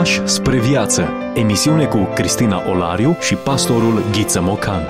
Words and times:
Pași 0.00 0.26
spre 0.26 0.60
viață. 0.60 1.08
Emisiune 1.34 1.84
cu 1.84 2.08
Cristina 2.14 2.70
Olariu 2.70 3.16
și 3.20 3.34
pastorul 3.34 4.02
Ghiță 4.12 4.40
Mocan. 4.40 4.82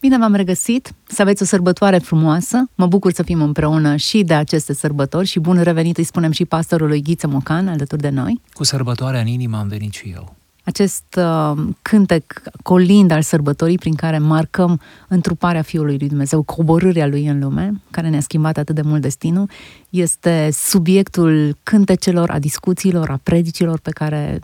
Bine 0.00 0.18
v-am 0.18 0.34
regăsit, 0.34 0.92
să 1.06 1.22
aveți 1.22 1.42
o 1.42 1.44
sărbătoare 1.44 1.98
frumoasă, 1.98 2.70
mă 2.74 2.86
bucur 2.86 3.12
să 3.12 3.22
fim 3.22 3.42
împreună 3.42 3.96
și 3.96 4.22
de 4.22 4.34
aceste 4.34 4.74
sărbători 4.74 5.26
și 5.26 5.38
bun 5.38 5.62
revenit 5.62 5.96
îi 5.96 6.04
spunem 6.04 6.30
și 6.30 6.44
pastorului 6.44 7.02
Ghiță 7.02 7.26
Mocan 7.26 7.68
alături 7.68 8.02
de 8.02 8.08
noi. 8.08 8.40
Cu 8.52 8.64
sărbătoarea 8.64 9.20
în 9.20 9.26
inimă 9.26 9.56
am 9.56 9.68
venit 9.68 9.92
și 9.92 10.12
eu 10.14 10.37
acest 10.68 11.18
uh, 11.18 11.52
cântec 11.82 12.42
colind 12.62 13.10
al 13.10 13.22
sărbătorii 13.22 13.78
prin 13.78 13.94
care 13.94 14.18
marcăm 14.18 14.80
întruparea 15.08 15.62
Fiului 15.62 15.96
lui 15.98 16.08
Dumnezeu, 16.08 16.42
coborârea 16.42 17.06
Lui 17.06 17.26
în 17.26 17.38
lume, 17.38 17.80
care 17.90 18.08
ne-a 18.08 18.20
schimbat 18.20 18.56
atât 18.56 18.74
de 18.74 18.82
mult 18.82 19.00
destinul, 19.00 19.50
este 19.90 20.48
subiectul 20.52 21.56
cântecelor, 21.62 22.30
a 22.30 22.38
discuțiilor, 22.38 23.10
a 23.10 23.20
predicilor 23.22 23.78
pe 23.78 23.90
care 23.90 24.40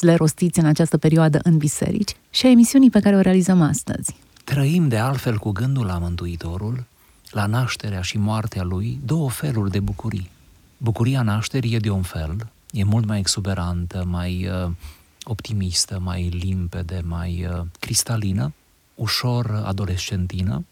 le 0.00 0.14
rostiți 0.14 0.58
în 0.58 0.66
această 0.66 0.96
perioadă 0.96 1.40
în 1.42 1.56
biserici 1.56 2.16
și 2.30 2.46
a 2.46 2.50
emisiunii 2.50 2.90
pe 2.90 3.00
care 3.00 3.16
o 3.16 3.20
realizăm 3.20 3.60
astăzi. 3.60 4.16
Trăim 4.44 4.88
de 4.88 4.96
altfel 4.96 5.38
cu 5.38 5.50
gândul 5.50 5.86
la 5.86 5.98
Mântuitorul, 5.98 6.84
la 7.30 7.46
nașterea 7.46 8.00
și 8.00 8.18
moartea 8.18 8.62
Lui, 8.62 8.98
două 9.04 9.30
feluri 9.30 9.70
de 9.70 9.80
bucurii. 9.80 10.30
Bucuria 10.76 11.22
nașterii 11.22 11.74
e 11.74 11.78
de 11.78 11.90
un 11.90 12.02
fel, 12.02 12.36
e 12.70 12.84
mult 12.84 13.06
mai 13.06 13.18
exuberantă, 13.18 14.04
mai 14.10 14.48
uh, 14.64 14.70
optimistă, 15.28 15.98
mai 15.98 16.28
limpede, 16.28 17.02
mai 17.04 17.46
uh, 17.50 17.66
cristalină, 17.78 18.52
ușor 18.94 19.62
adolescentină, 19.64 20.64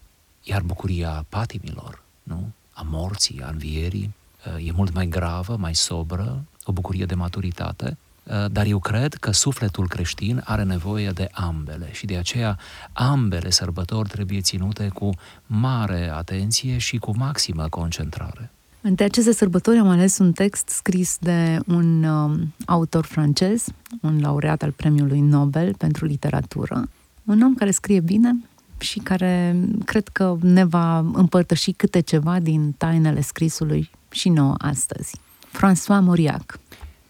iar 0.43 0.61
bucuria 0.61 1.25
patimilor, 1.29 2.01
nu? 2.23 2.51
a 2.73 2.81
morții, 2.85 3.41
a 3.41 3.49
învierii, 3.49 4.13
uh, 4.55 4.67
e 4.67 4.71
mult 4.71 4.93
mai 4.93 5.07
gravă, 5.07 5.55
mai 5.55 5.75
sobră, 5.75 6.43
o 6.63 6.71
bucurie 6.71 7.05
de 7.05 7.15
maturitate, 7.15 7.97
uh, 8.23 8.45
dar 8.51 8.65
eu 8.65 8.79
cred 8.79 9.13
că 9.13 9.31
sufletul 9.31 9.87
creștin 9.87 10.41
are 10.45 10.63
nevoie 10.63 11.09
de 11.09 11.29
ambele 11.31 11.93
și 11.93 12.05
de 12.05 12.17
aceea 12.17 12.59
ambele 12.93 13.49
sărbători 13.49 14.09
trebuie 14.09 14.41
ținute 14.41 14.87
cu 14.87 15.09
mare 15.45 16.09
atenție 16.09 16.77
și 16.77 16.97
cu 16.97 17.17
maximă 17.17 17.69
concentrare. 17.69 18.51
Între 18.87 19.05
aceste 19.05 19.31
sărbători 19.31 19.77
am 19.77 19.87
ales 19.87 20.17
un 20.17 20.31
text 20.31 20.69
scris 20.69 21.17
de 21.19 21.59
un 21.67 22.03
um, 22.03 22.53
autor 22.65 23.05
francez, 23.05 23.65
un 24.01 24.21
laureat 24.21 24.61
al 24.61 24.71
premiului 24.71 25.19
Nobel 25.19 25.75
pentru 25.75 26.05
literatură, 26.05 26.89
un 27.23 27.41
om 27.41 27.55
care 27.55 27.71
scrie 27.71 27.99
bine 27.99 28.35
și 28.77 28.99
care 28.99 29.61
cred 29.85 30.07
că 30.07 30.37
ne 30.41 30.65
va 30.65 30.97
împărtăși 30.97 31.71
câte 31.71 31.99
ceva 31.99 32.39
din 32.39 32.71
tainele 32.71 33.21
scrisului 33.21 33.89
și 34.11 34.29
nouă 34.29 34.55
astăzi. 34.57 35.19
François 35.49 36.01
Mauriac. 36.01 36.59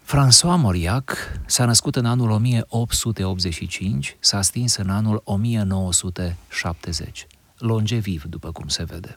François 0.06 0.60
Mauriac 0.62 1.18
s-a 1.46 1.66
născut 1.66 1.96
în 1.96 2.06
anul 2.06 2.30
1885, 2.30 4.18
s-a 4.20 4.42
stins 4.42 4.76
în 4.76 4.90
anul 4.90 5.22
1970. 5.24 7.28
Longeviv, 7.58 8.24
după 8.24 8.52
cum 8.52 8.68
se 8.68 8.84
vede. 8.84 9.16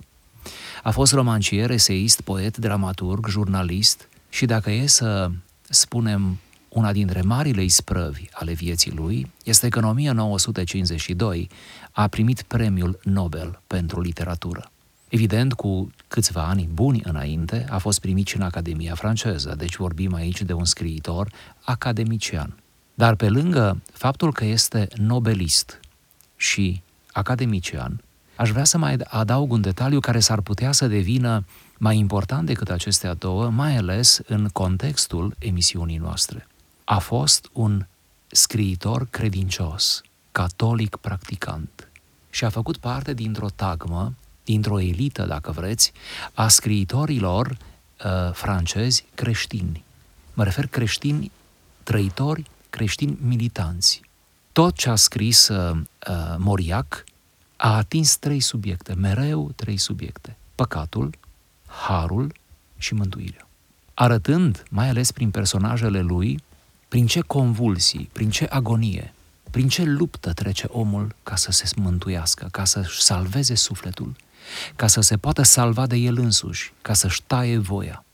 A 0.82 0.90
fost 0.90 1.12
romancier, 1.12 1.70
eseist, 1.70 2.20
poet, 2.20 2.56
dramaturg, 2.56 3.28
jurnalist 3.28 4.08
și 4.28 4.46
dacă 4.46 4.70
e 4.70 4.86
să 4.86 5.30
spunem 5.68 6.38
una 6.68 6.92
dintre 6.92 7.20
marile 7.22 7.62
isprăvi 7.62 8.24
ale 8.32 8.52
vieții 8.52 8.92
lui 8.92 9.30
este 9.44 9.68
că 9.68 9.78
în 9.78 9.84
1952 9.84 11.48
a 11.92 12.08
primit 12.08 12.42
premiul 12.42 12.98
Nobel 13.02 13.60
pentru 13.66 14.00
literatură. 14.00 14.70
Evident, 15.08 15.52
cu 15.52 15.90
câțiva 16.08 16.42
ani 16.42 16.68
buni 16.72 17.00
înainte, 17.04 17.66
a 17.70 17.78
fost 17.78 18.00
primit 18.00 18.26
și 18.26 18.36
în 18.36 18.42
Academia 18.42 18.94
franceză, 18.94 19.54
deci 19.58 19.76
vorbim 19.76 20.14
aici 20.14 20.42
de 20.42 20.52
un 20.52 20.64
scriitor 20.64 21.32
academician. 21.64 22.56
Dar 22.94 23.14
pe 23.14 23.28
lângă 23.28 23.80
faptul 23.92 24.32
că 24.32 24.44
este 24.44 24.88
nobelist 24.96 25.80
și 26.36 26.82
academician, 27.12 28.02
Aș 28.38 28.50
vrea 28.50 28.64
să 28.64 28.78
mai 28.78 28.96
adaug 29.08 29.52
un 29.52 29.60
detaliu 29.60 30.00
care 30.00 30.20
s-ar 30.20 30.40
putea 30.40 30.72
să 30.72 30.86
devină 30.86 31.44
mai 31.78 31.96
important 31.96 32.46
decât 32.46 32.70
acestea 32.70 33.14
două, 33.14 33.50
mai 33.50 33.76
ales 33.76 34.20
în 34.26 34.48
contextul 34.52 35.34
emisiunii 35.38 35.96
noastre. 35.96 36.46
A 36.84 36.98
fost 36.98 37.48
un 37.52 37.86
scriitor 38.26 39.06
credincios, 39.10 40.02
catolic 40.32 40.96
practicant 40.96 41.88
și 42.30 42.44
a 42.44 42.48
făcut 42.48 42.76
parte 42.76 43.14
dintr-o 43.14 43.48
tagmă, 43.54 44.14
dintr-o 44.44 44.80
elită, 44.80 45.24
dacă 45.24 45.50
vreți, 45.50 45.92
a 46.34 46.48
scriitorilor 46.48 47.46
uh, 47.48 48.32
francezi 48.32 49.04
creștini. 49.14 49.84
Mă 50.34 50.44
refer 50.44 50.66
creștini 50.66 51.30
trăitori, 51.82 52.50
creștini 52.70 53.18
militanți. 53.20 54.00
Tot 54.52 54.74
ce 54.74 54.88
a 54.88 54.94
scris 54.94 55.48
uh, 55.48 55.76
uh, 56.08 56.34
Moriac 56.36 57.04
a 57.60 57.76
atins 57.76 58.16
trei 58.16 58.40
subiecte, 58.40 58.94
mereu 58.94 59.50
trei 59.56 59.76
subiecte. 59.76 60.36
Păcatul, 60.54 61.14
harul 61.66 62.32
și 62.76 62.94
mântuirea. 62.94 63.48
Arătând, 63.94 64.62
mai 64.70 64.88
ales 64.88 65.10
prin 65.10 65.30
personajele 65.30 66.00
lui, 66.00 66.42
prin 66.88 67.06
ce 67.06 67.20
convulsii, 67.20 68.10
prin 68.12 68.30
ce 68.30 68.44
agonie, 68.44 69.14
prin 69.50 69.68
ce 69.68 69.82
luptă 69.84 70.32
trece 70.32 70.66
omul 70.70 71.14
ca 71.22 71.36
să 71.36 71.50
se 71.50 71.72
mântuiască, 71.76 72.48
ca 72.50 72.64
să-și 72.64 73.02
salveze 73.02 73.54
sufletul, 73.54 74.16
ca 74.76 74.86
să 74.86 75.00
se 75.00 75.16
poată 75.16 75.42
salva 75.42 75.86
de 75.86 75.96
el 75.96 76.18
însuși, 76.18 76.72
ca 76.82 76.94
să-și 76.94 77.22
taie 77.22 77.58
voia, 77.58 78.04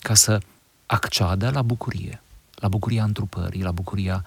ca 0.00 0.14
să 0.14 0.40
acceadă 0.86 1.50
la 1.50 1.62
bucurie, 1.62 2.22
la 2.54 2.68
bucuria 2.68 3.04
întrupării, 3.04 3.62
la 3.62 3.72
bucuria 3.72 4.24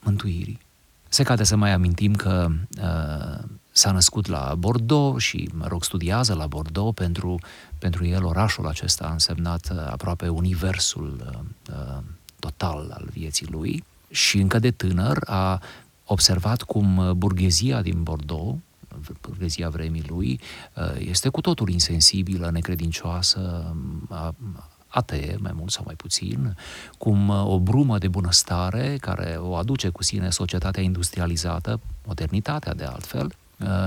mântuirii. 0.00 0.60
Se 1.08 1.22
cade 1.22 1.44
să 1.44 1.56
mai 1.56 1.72
amintim 1.72 2.14
că 2.14 2.50
uh, 2.80 3.44
s-a 3.76 3.90
născut 3.90 4.26
la 4.26 4.54
Bordeaux 4.58 5.22
și, 5.22 5.48
mă 5.52 5.66
rog, 5.66 5.84
studiază 5.84 6.34
la 6.34 6.46
Bordeaux. 6.46 6.94
Pentru, 6.94 7.38
pentru 7.78 8.06
el 8.06 8.24
orașul 8.24 8.66
acesta 8.66 9.04
a 9.04 9.12
însemnat 9.12 9.68
uh, 9.72 9.78
aproape 9.90 10.28
universul 10.28 11.22
uh, 11.26 11.38
uh, 11.76 12.02
total 12.38 12.90
al 12.94 13.08
vieții 13.12 13.46
lui 13.46 13.84
și 14.10 14.38
încă 14.38 14.58
de 14.58 14.70
tânăr 14.70 15.18
a 15.26 15.60
observat 16.04 16.62
cum 16.62 16.96
uh, 16.96 17.10
burghezia 17.10 17.82
din 17.82 18.02
Bordeaux, 18.02 18.58
burghezia 19.20 19.68
vremii 19.68 20.04
lui, 20.08 20.40
este 20.98 21.28
cu 21.28 21.40
totul 21.40 21.68
insensibilă, 21.68 22.50
necredincioasă, 22.50 23.74
atee, 24.86 25.36
mai 25.40 25.52
mult 25.54 25.70
sau 25.70 25.82
mai 25.86 25.94
puțin, 25.94 26.56
cum 26.98 27.28
o 27.28 27.60
brumă 27.60 27.98
de 27.98 28.08
bunăstare 28.08 28.96
care 29.00 29.36
o 29.40 29.54
aduce 29.54 29.88
cu 29.88 30.02
sine 30.02 30.30
societatea 30.30 30.82
industrializată, 30.82 31.80
modernitatea 32.04 32.74
de 32.74 32.84
altfel, 32.84 33.26
Uh, 33.26 33.43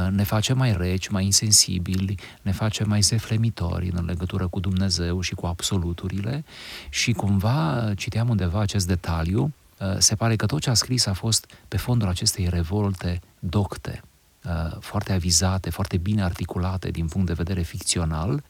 ne 0.09 0.23
face 0.23 0.53
mai 0.53 0.75
reci, 0.77 1.07
mai 1.07 1.25
insensibili, 1.25 2.15
ne 2.41 2.51
face 2.51 2.83
mai 2.83 3.01
zeflemitori 3.01 3.91
în 3.93 4.05
legătură 4.05 4.47
cu 4.47 4.59
Dumnezeu 4.59 5.21
și 5.21 5.35
cu 5.35 5.45
absoluturile 5.45 6.45
și 6.89 7.11
cumva 7.11 7.91
citeam 7.95 8.29
undeva 8.29 8.59
acest 8.59 8.87
detaliu, 8.87 9.53
uh, 9.79 9.95
se 9.97 10.15
pare 10.15 10.35
că 10.35 10.45
tot 10.45 10.61
ce 10.61 10.69
a 10.69 10.73
scris 10.73 11.05
a 11.05 11.13
fost 11.13 11.45
pe 11.67 11.77
fondul 11.77 12.07
acestei 12.07 12.49
revolte 12.49 13.21
docte, 13.39 14.01
uh, 14.43 14.77
foarte 14.79 15.13
avizate, 15.13 15.69
foarte 15.69 15.97
bine 15.97 16.23
articulate 16.23 16.89
din 16.89 17.07
punct 17.07 17.27
de 17.27 17.33
vedere 17.33 17.61
ficțional, 17.61 18.43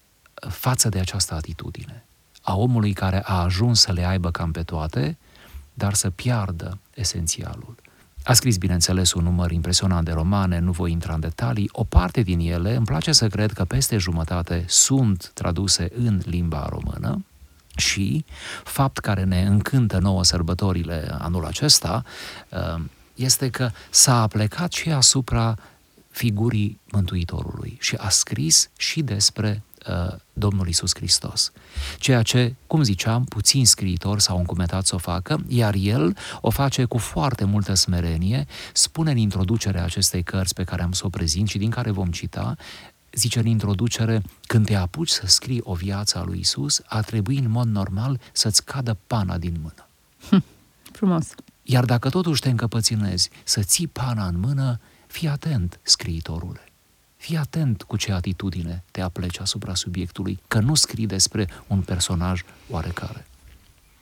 față 0.49 0.89
de 0.89 0.99
această 0.99 1.33
atitudine 1.33 2.07
a 2.47 2.55
omului 2.55 2.93
care 2.93 3.21
a 3.23 3.41
ajuns 3.41 3.79
să 3.79 3.91
le 3.91 4.05
aibă 4.05 4.31
cam 4.31 4.51
pe 4.51 4.63
toate, 4.63 5.17
dar 5.73 5.93
să 5.93 6.09
piardă 6.09 6.77
esențialul. 6.93 7.75
A 8.27 8.33
scris, 8.33 8.57
bineînțeles, 8.57 9.13
un 9.13 9.23
număr 9.23 9.51
impresionant 9.51 10.05
de 10.05 10.11
romane, 10.11 10.59
nu 10.59 10.71
voi 10.71 10.91
intra 10.91 11.13
în 11.13 11.19
detalii. 11.19 11.69
O 11.71 11.83
parte 11.83 12.21
din 12.21 12.39
ele, 12.39 12.75
îmi 12.75 12.85
place 12.85 13.11
să 13.11 13.27
cred 13.27 13.51
că 13.51 13.65
peste 13.65 13.97
jumătate 13.97 14.65
sunt 14.67 15.31
traduse 15.33 15.91
în 15.95 16.21
limba 16.25 16.67
română, 16.69 17.25
și 17.75 18.25
fapt 18.63 18.97
care 18.97 19.23
ne 19.23 19.41
încântă 19.41 19.97
nouă 19.97 20.23
sărbătorile 20.23 21.15
anul 21.19 21.45
acesta 21.45 22.03
uh, 22.49 22.81
este 23.15 23.49
că 23.49 23.69
s-a 23.89 24.21
aplecat 24.21 24.71
și 24.71 24.89
asupra 24.89 25.57
figurii 26.09 26.79
Mântuitorului 26.91 27.77
și 27.79 27.95
a 27.95 28.09
scris 28.09 28.69
și 28.77 29.01
despre 29.01 29.61
Uh, 29.87 30.15
Domnul 30.33 30.67
Isus 30.67 30.95
Hristos. 30.95 31.51
Ceea 31.97 32.21
ce, 32.21 32.55
cum 32.67 32.83
ziceam, 32.83 33.23
puțin 33.23 33.65
scriitori 33.65 34.21
s-au 34.21 34.37
încumetat 34.37 34.85
să 34.85 34.95
o 34.95 34.97
facă, 34.97 35.43
iar 35.47 35.75
el 35.77 36.17
o 36.41 36.49
face 36.49 36.85
cu 36.85 36.97
foarte 36.97 37.45
multă 37.45 37.73
smerenie, 37.73 38.47
spune 38.73 39.11
în 39.11 39.17
introducerea 39.17 39.83
acestei 39.83 40.23
cărți 40.23 40.53
pe 40.53 40.63
care 40.63 40.81
am 40.81 40.91
să 40.91 41.05
o 41.05 41.09
prezint 41.09 41.47
și 41.47 41.57
din 41.57 41.69
care 41.69 41.91
vom 41.91 42.11
cita, 42.11 42.55
zice 43.11 43.39
în 43.39 43.45
introducere, 43.45 44.21
când 44.47 44.65
te 44.65 44.75
apuci 44.75 45.09
să 45.09 45.23
scrii 45.25 45.61
o 45.63 45.73
viață 45.73 46.17
a 46.17 46.23
lui 46.23 46.39
Isus, 46.39 46.81
a 46.85 47.01
trebui 47.01 47.37
în 47.37 47.49
mod 47.49 47.67
normal 47.67 48.19
să-ți 48.31 48.65
cadă 48.65 48.97
pana 49.07 49.37
din 49.37 49.55
mână. 49.61 49.87
Hm, 50.29 50.43
frumos. 50.91 51.27
Iar 51.63 51.85
dacă 51.85 52.09
totuși 52.09 52.41
te 52.41 52.49
încăpățânezi 52.49 53.29
să 53.43 53.61
ții 53.61 53.87
pana 53.87 54.27
în 54.27 54.39
mână, 54.39 54.79
fii 55.07 55.27
atent, 55.27 55.79
scriitorule. 55.83 56.66
Fii 57.27 57.37
atent 57.37 57.83
cu 57.83 57.97
ce 57.97 58.11
atitudine 58.11 58.83
te 58.91 59.01
apleci 59.01 59.39
asupra 59.39 59.75
subiectului, 59.75 60.39
că 60.47 60.59
nu 60.59 60.75
scrii 60.75 61.05
despre 61.05 61.47
un 61.67 61.81
personaj 61.81 62.43
oarecare. 62.69 63.27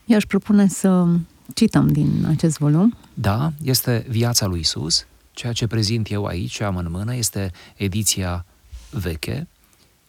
Eu 0.06 0.16
aș 0.16 0.24
propune 0.24 0.68
să 0.68 1.06
cităm 1.54 1.88
din 1.88 2.26
acest 2.28 2.58
volum. 2.58 2.98
Da, 3.14 3.52
este 3.64 4.06
Viața 4.10 4.46
lui 4.46 4.60
Isus. 4.60 5.06
Ceea 5.32 5.54
ce 5.54 5.68
prezint 5.68 6.12
eu 6.12 6.26
aici, 6.26 6.52
ce 6.52 6.64
am 6.64 6.78
în 6.78 6.88
mână, 6.90 7.16
este 7.16 7.52
ediția 7.76 8.46
veche, 8.90 9.48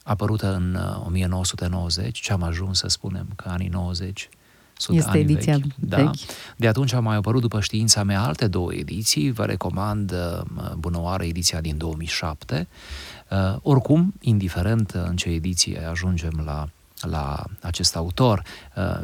apărută 0.03 0.55
în 0.55 0.79
1990, 1.07 2.07
uh, 2.07 2.25
ce 2.25 2.33
am 2.33 2.43
ajuns 2.43 2.79
să 2.79 2.89
spunem 2.89 3.27
că 3.37 3.49
anii 3.49 3.69
90 3.69 4.29
sunt 4.77 4.99
este 4.99 5.19
ediția 5.19 5.53
vechi. 5.53 5.65
vechi. 5.79 6.05
Da. 6.05 6.11
De 6.57 6.69
atunci 6.69 6.93
au 6.93 7.03
mai 7.03 7.17
apărut 7.17 7.41
după 7.41 7.61
știința 7.61 8.03
mea 8.03 8.23
alte 8.23 8.47
două 8.47 8.75
ediții, 8.75 9.31
vă 9.31 9.45
recomand 9.45 10.13
uh, 10.13 10.73
bunăoară 10.79 11.25
ediția 11.25 11.61
din 11.61 11.77
2007. 11.77 12.69
Uh, 13.31 13.57
oricum, 13.63 14.15
indiferent 14.21 14.91
în 14.91 15.17
ce 15.17 15.29
ediție 15.29 15.87
ajungem 15.91 16.43
la, 16.45 16.69
la 17.01 17.45
acest 17.61 17.97
autor, 17.97 18.43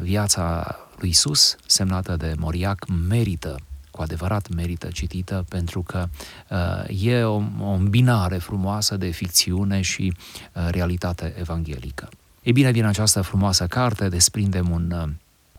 viața 0.01 0.75
lui 0.99 1.09
Isus, 1.09 1.55
semnată 1.65 2.15
de 2.15 2.33
Moriac, 2.37 2.85
merită 3.07 3.55
cu 3.93 4.01
adevărat 4.01 4.49
merită 4.55 4.87
citită 4.87 5.45
pentru 5.49 5.81
că 5.81 6.07
uh, 6.49 7.03
e 7.03 7.23
o, 7.23 7.41
o 7.59 7.69
îmbinare 7.69 8.37
frumoasă 8.37 8.97
de 8.97 9.09
ficțiune 9.09 9.81
și 9.81 10.13
uh, 10.53 10.67
realitate 10.69 11.33
evanghelică. 11.39 12.09
E 12.41 12.51
bine, 12.51 12.71
din 12.71 12.85
această 12.85 13.21
frumoasă 13.21 13.67
carte 13.67 14.09
desprindem 14.09 14.69
un 14.69 14.91
uh, 14.91 15.09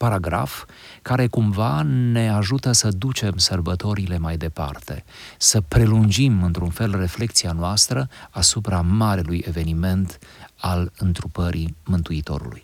paragraf 0.04 0.64
care 1.02 1.26
cumva 1.26 1.82
ne 1.82 2.30
ajută 2.30 2.72
să 2.72 2.88
ducem 2.88 3.36
sărbătorile 3.36 4.18
mai 4.18 4.36
departe, 4.36 5.04
să 5.38 5.60
prelungim 5.60 6.42
într-un 6.42 6.70
fel 6.70 6.96
reflexia 6.98 7.52
noastră 7.52 8.08
asupra 8.30 8.80
marelui 8.80 9.44
eveniment 9.46 10.18
al 10.56 10.92
întrupării 10.98 11.76
Mântuitorului. 11.84 12.62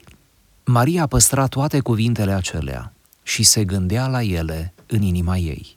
Maria 0.64 1.02
a 1.02 1.06
păstrat 1.06 1.48
toate 1.48 1.80
cuvintele 1.80 2.32
acelea 2.32 2.92
și 3.22 3.42
se 3.42 3.64
gândea 3.64 4.06
la 4.06 4.22
ele 4.22 4.74
în 4.86 5.02
inima 5.02 5.36
ei. 5.36 5.76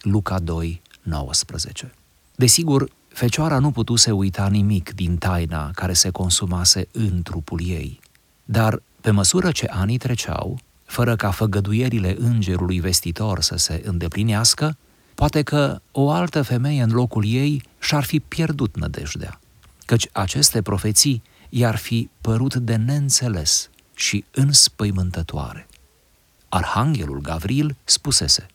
Luca 0.00 0.38
2, 0.38 0.82
19. 1.02 1.92
Desigur, 2.34 2.88
Fecioara 3.08 3.58
nu 3.58 3.70
putuse 3.70 4.10
uita 4.10 4.48
nimic 4.48 4.94
din 4.94 5.16
taina 5.16 5.70
care 5.70 5.92
se 5.92 6.10
consumase 6.10 6.88
în 6.92 7.22
trupul 7.22 7.60
ei, 7.64 8.00
dar 8.44 8.82
pe 9.00 9.10
măsură 9.10 9.50
ce 9.50 9.66
anii 9.66 9.98
treceau, 9.98 10.60
fără 10.90 11.16
ca 11.16 11.30
făgăduierile 11.30 12.16
îngerului 12.18 12.80
vestitor 12.80 13.40
să 13.40 13.56
se 13.56 13.82
îndeplinească, 13.84 14.76
poate 15.14 15.42
că 15.42 15.80
o 15.92 16.10
altă 16.10 16.42
femeie 16.42 16.82
în 16.82 16.90
locul 16.90 17.24
ei 17.26 17.62
și-ar 17.80 18.04
fi 18.04 18.20
pierdut 18.20 18.76
nădejdea, 18.76 19.40
căci 19.84 20.08
aceste 20.12 20.62
profeții 20.62 21.22
i-ar 21.48 21.76
fi 21.76 22.10
părut 22.20 22.54
de 22.54 22.76
neînțeles 22.76 23.70
și 23.94 24.24
înspăimântătoare. 24.30 25.66
Arhanghelul 26.48 27.20
Gavril 27.20 27.76
spusese, 27.84 28.46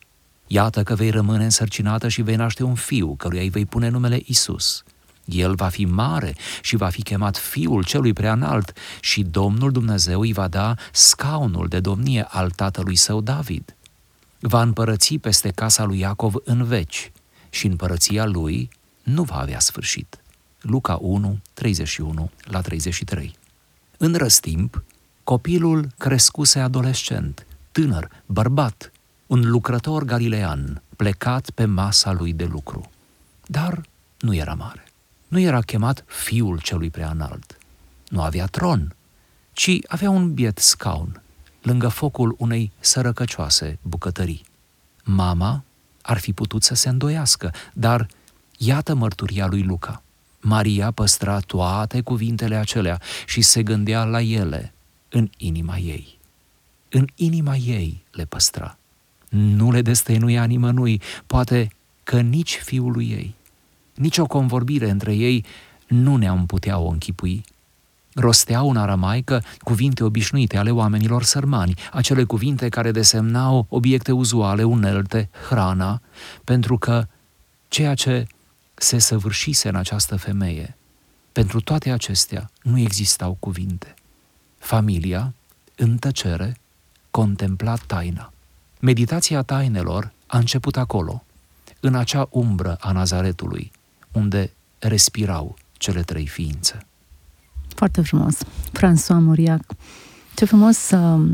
Iată 0.46 0.82
că 0.82 0.94
vei 0.94 1.10
rămâne 1.10 1.44
însărcinată 1.44 2.08
și 2.08 2.22
vei 2.22 2.36
naște 2.36 2.62
un 2.62 2.74
fiu, 2.74 3.14
căruia 3.14 3.42
îi 3.42 3.48
vei 3.48 3.66
pune 3.66 3.88
numele 3.88 4.20
Isus. 4.24 4.82
El 5.26 5.54
va 5.54 5.68
fi 5.68 5.84
mare 5.84 6.34
și 6.62 6.76
va 6.76 6.88
fi 6.88 7.02
chemat 7.02 7.36
Fiul 7.36 7.84
celui 7.84 8.12
preanalt 8.12 8.72
și 9.00 9.22
Domnul 9.22 9.72
Dumnezeu 9.72 10.20
îi 10.20 10.32
va 10.32 10.48
da 10.48 10.74
scaunul 10.92 11.68
de 11.68 11.80
domnie 11.80 12.26
al 12.28 12.50
tatălui 12.50 12.96
său 12.96 13.20
David. 13.20 13.76
Va 14.40 14.62
împărăți 14.62 15.14
peste 15.14 15.50
casa 15.50 15.84
lui 15.84 15.98
Iacov 15.98 16.34
în 16.44 16.64
veci 16.64 17.12
și 17.50 17.66
împărăția 17.66 18.24
lui 18.24 18.68
nu 19.02 19.22
va 19.22 19.36
avea 19.36 19.58
sfârșit. 19.58 20.20
Luca 20.60 20.98
1, 21.00 21.38
31 21.54 22.30
la 22.42 22.60
33. 22.60 23.36
În 23.96 24.14
răstimp, 24.14 24.82
copilul 25.24 25.88
crescuse 25.98 26.58
adolescent, 26.58 27.46
tânăr, 27.72 28.08
bărbat, 28.26 28.92
un 29.26 29.50
lucrător 29.50 30.04
galilean 30.04 30.82
plecat 30.96 31.50
pe 31.50 31.64
masa 31.64 32.12
lui 32.12 32.32
de 32.32 32.44
lucru. 32.44 32.90
Dar 33.46 33.80
nu 34.20 34.34
era 34.34 34.54
mare. 34.54 34.85
Nu 35.28 35.38
era 35.38 35.60
chemat 35.60 36.04
fiul 36.06 36.60
celui 36.60 36.90
preanalt. 36.90 37.58
Nu 38.08 38.22
avea 38.22 38.46
tron, 38.46 38.96
ci 39.52 39.78
avea 39.86 40.10
un 40.10 40.34
biet 40.34 40.58
scaun, 40.58 41.22
lângă 41.62 41.88
focul 41.88 42.34
unei 42.38 42.72
sărăcăcioase 42.78 43.78
bucătării. 43.82 44.44
Mama 45.04 45.64
ar 46.02 46.18
fi 46.18 46.32
putut 46.32 46.62
să 46.62 46.74
se 46.74 46.88
îndoiască, 46.88 47.52
dar 47.72 48.08
iată 48.58 48.94
mărturia 48.94 49.46
lui 49.46 49.62
Luca. 49.62 50.02
Maria 50.40 50.90
păstra 50.90 51.40
toate 51.40 52.00
cuvintele 52.00 52.56
acelea 52.56 53.00
și 53.26 53.40
se 53.42 53.62
gândea 53.62 54.04
la 54.04 54.20
ele 54.20 54.72
în 55.08 55.30
inima 55.36 55.76
ei. 55.76 56.18
În 56.90 57.06
inima 57.14 57.56
ei 57.56 58.04
le 58.10 58.24
păstra 58.24 58.78
nu 59.36 59.70
le 59.70 59.82
destăinuia 59.82 60.44
nimănui, 60.44 61.00
poate 61.26 61.68
că 62.02 62.20
nici 62.20 62.60
fiului 62.64 63.10
ei. 63.10 63.34
Nici 63.96 64.18
o 64.18 64.26
convorbire 64.26 64.90
între 64.90 65.14
ei 65.14 65.44
nu 65.86 66.16
ne-am 66.16 66.46
putea 66.46 66.78
o 66.78 66.88
închipui. 66.88 67.44
Rosteau 68.14 68.70
în 68.70 68.76
aramaică 68.76 69.42
cuvinte 69.58 70.04
obișnuite 70.04 70.56
ale 70.56 70.70
oamenilor 70.70 71.22
sărmani, 71.22 71.74
acele 71.92 72.24
cuvinte 72.24 72.68
care 72.68 72.90
desemnau 72.90 73.66
obiecte 73.68 74.12
uzuale, 74.12 74.62
unelte, 74.62 75.28
hrana, 75.48 76.00
pentru 76.44 76.78
că 76.78 77.06
ceea 77.68 77.94
ce 77.94 78.26
se 78.74 78.98
săvârșise 78.98 79.68
în 79.68 79.74
această 79.74 80.16
femeie, 80.16 80.76
pentru 81.32 81.60
toate 81.60 81.90
acestea 81.90 82.50
nu 82.62 82.78
existau 82.78 83.36
cuvinte. 83.40 83.94
Familia, 84.58 85.34
în 85.76 85.96
tăcere, 85.96 86.56
contempla 87.10 87.76
taina. 87.86 88.32
Meditația 88.80 89.42
tainelor 89.42 90.12
a 90.26 90.38
început 90.38 90.76
acolo, 90.76 91.24
în 91.80 91.94
acea 91.94 92.28
umbră 92.30 92.76
a 92.80 92.92
Nazaretului, 92.92 93.72
unde 94.16 94.52
respirau 94.78 95.56
cele 95.72 96.00
trei 96.00 96.26
ființe. 96.26 96.86
Foarte 97.74 98.02
frumos. 98.02 98.34
François 98.78 99.20
Mauriac. 99.20 99.62
Ce 100.34 100.44
frumos 100.44 100.90
uh, 100.90 101.30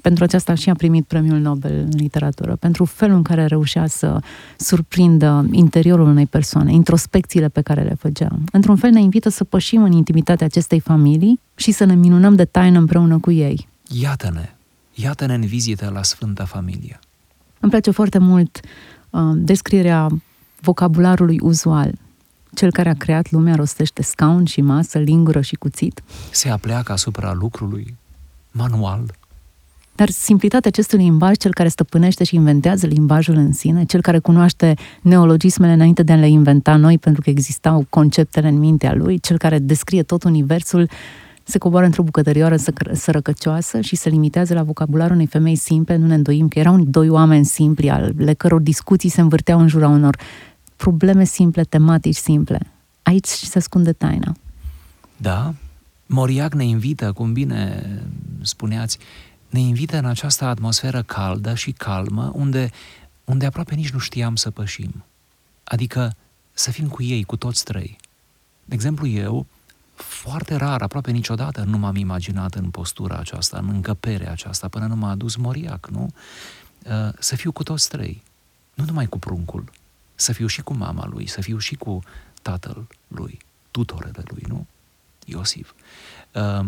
pentru 0.00 0.24
aceasta 0.24 0.54
și 0.54 0.70
a 0.70 0.74
primit 0.74 1.04
premiul 1.06 1.38
Nobel 1.38 1.72
în 1.72 1.90
literatură, 1.92 2.56
pentru 2.56 2.84
felul 2.84 3.16
în 3.16 3.22
care 3.22 3.46
reușea 3.46 3.86
să 3.86 4.20
surprindă 4.56 5.46
interiorul 5.50 6.06
unei 6.06 6.26
persoane, 6.26 6.72
introspecțiile 6.72 7.48
pe 7.48 7.60
care 7.60 7.82
le 7.82 7.94
făcea. 7.94 8.38
Într-un 8.52 8.76
fel 8.76 8.90
ne 8.90 9.00
invită 9.00 9.28
să 9.28 9.44
pășim 9.44 9.82
în 9.82 9.92
intimitatea 9.92 10.46
acestei 10.46 10.80
familii 10.80 11.40
și 11.54 11.72
să 11.72 11.84
ne 11.84 11.94
minunăm 11.94 12.34
de 12.34 12.44
taină 12.44 12.78
împreună 12.78 13.18
cu 13.18 13.30
ei. 13.30 13.68
Iată-ne, 14.00 14.54
Iată-ne 14.94 15.34
în 15.34 15.46
vizită 15.46 15.90
la 15.94 16.02
Sfânta 16.02 16.44
Familie. 16.44 16.98
Îmi 17.60 17.70
place 17.70 17.90
foarte 17.90 18.18
mult 18.18 18.60
uh, 19.10 19.20
descrierea 19.34 20.08
vocabularului 20.60 21.38
uzual. 21.42 21.92
Cel 22.54 22.72
care 22.72 22.88
a 22.88 22.94
creat 22.94 23.30
lumea 23.30 23.54
rostește 23.54 24.02
scaun 24.02 24.44
și 24.44 24.60
masă, 24.60 24.98
lingură 24.98 25.40
și 25.40 25.54
cuțit. 25.54 26.02
Se 26.30 26.48
apleacă 26.48 26.92
asupra 26.92 27.32
lucrului 27.32 27.96
manual. 28.50 29.14
Dar 29.96 30.08
simplitatea 30.08 30.70
acestui 30.72 30.98
limbaj, 30.98 31.36
cel 31.36 31.52
care 31.52 31.68
stăpânește 31.68 32.24
și 32.24 32.34
inventează 32.34 32.86
limbajul 32.86 33.34
în 33.34 33.52
sine, 33.52 33.84
cel 33.84 34.00
care 34.00 34.18
cunoaște 34.18 34.74
neologismele 35.02 35.72
înainte 35.72 36.02
de 36.02 36.12
a 36.12 36.16
le 36.16 36.28
inventa 36.28 36.76
noi, 36.76 36.98
pentru 36.98 37.22
că 37.22 37.30
existau 37.30 37.86
conceptele 37.90 38.48
în 38.48 38.58
mintea 38.58 38.94
lui, 38.94 39.18
cel 39.18 39.38
care 39.38 39.58
descrie 39.58 40.02
tot 40.02 40.22
universul, 40.22 40.88
se 41.44 41.58
coboară 41.58 41.86
într-o 41.86 42.02
bucătărioară 42.02 42.56
sărăcăcioasă 42.92 43.80
și 43.80 43.96
se 43.96 44.08
limitează 44.08 44.54
la 44.54 44.62
vocabularul 44.62 45.14
unei 45.14 45.26
femei 45.26 45.56
simple, 45.56 45.96
nu 45.96 46.06
ne 46.06 46.14
îndoim 46.14 46.48
că 46.48 46.58
erau 46.58 46.78
doi 46.78 47.08
oameni 47.08 47.44
simpli, 47.44 47.90
ale 47.90 48.34
căror 48.34 48.60
discuții 48.60 49.08
se 49.08 49.20
învârteau 49.20 49.60
în 49.60 49.68
jura 49.68 49.88
unor 49.88 50.16
probleme 50.76 51.24
simple, 51.24 51.62
tematici 51.62 52.16
simple. 52.16 52.72
Aici 53.02 53.26
se 53.26 53.58
ascunde 53.58 53.92
taina. 53.92 54.36
Da, 55.16 55.54
Moriac 56.06 56.54
ne 56.54 56.64
invită, 56.64 57.12
cum 57.12 57.32
bine 57.32 57.82
spuneați, 58.42 58.98
ne 59.48 59.60
invită 59.60 59.98
în 59.98 60.04
această 60.04 60.44
atmosferă 60.44 61.02
caldă 61.02 61.54
și 61.54 61.72
calmă, 61.72 62.32
unde, 62.34 62.70
unde 63.24 63.46
aproape 63.46 63.74
nici 63.74 63.90
nu 63.90 63.98
știam 63.98 64.36
să 64.36 64.50
pășim. 64.50 65.04
Adică 65.64 66.16
să 66.52 66.70
fim 66.70 66.88
cu 66.88 67.02
ei, 67.02 67.24
cu 67.24 67.36
toți 67.36 67.64
trei. 67.64 67.96
De 68.64 68.74
exemplu, 68.74 69.06
eu 69.06 69.46
foarte 69.94 70.54
rar, 70.54 70.82
aproape 70.82 71.10
niciodată 71.10 71.62
nu 71.62 71.78
m-am 71.78 71.96
imaginat 71.96 72.54
în 72.54 72.70
postura 72.70 73.16
aceasta, 73.16 73.58
în 73.58 73.68
încăperea 73.68 74.30
aceasta, 74.30 74.68
până 74.68 74.86
nu 74.86 74.96
m-a 74.96 75.10
adus 75.10 75.36
Moriac, 75.36 75.88
nu? 75.90 76.08
Uh, 76.84 77.12
să 77.18 77.36
fiu 77.36 77.52
cu 77.52 77.62
toți 77.62 77.88
trei, 77.88 78.22
nu 78.74 78.84
numai 78.84 79.06
cu 79.06 79.18
pruncul, 79.18 79.70
să 80.14 80.32
fiu 80.32 80.46
și 80.46 80.62
cu 80.62 80.74
mama 80.74 81.06
lui, 81.06 81.26
să 81.26 81.40
fiu 81.40 81.58
și 81.58 81.74
cu 81.74 82.02
tatăl 82.42 82.86
lui, 83.08 83.38
tutorele 83.70 84.22
lui, 84.24 84.42
nu? 84.48 84.66
Iosif. 85.24 85.72
Uh, 86.32 86.66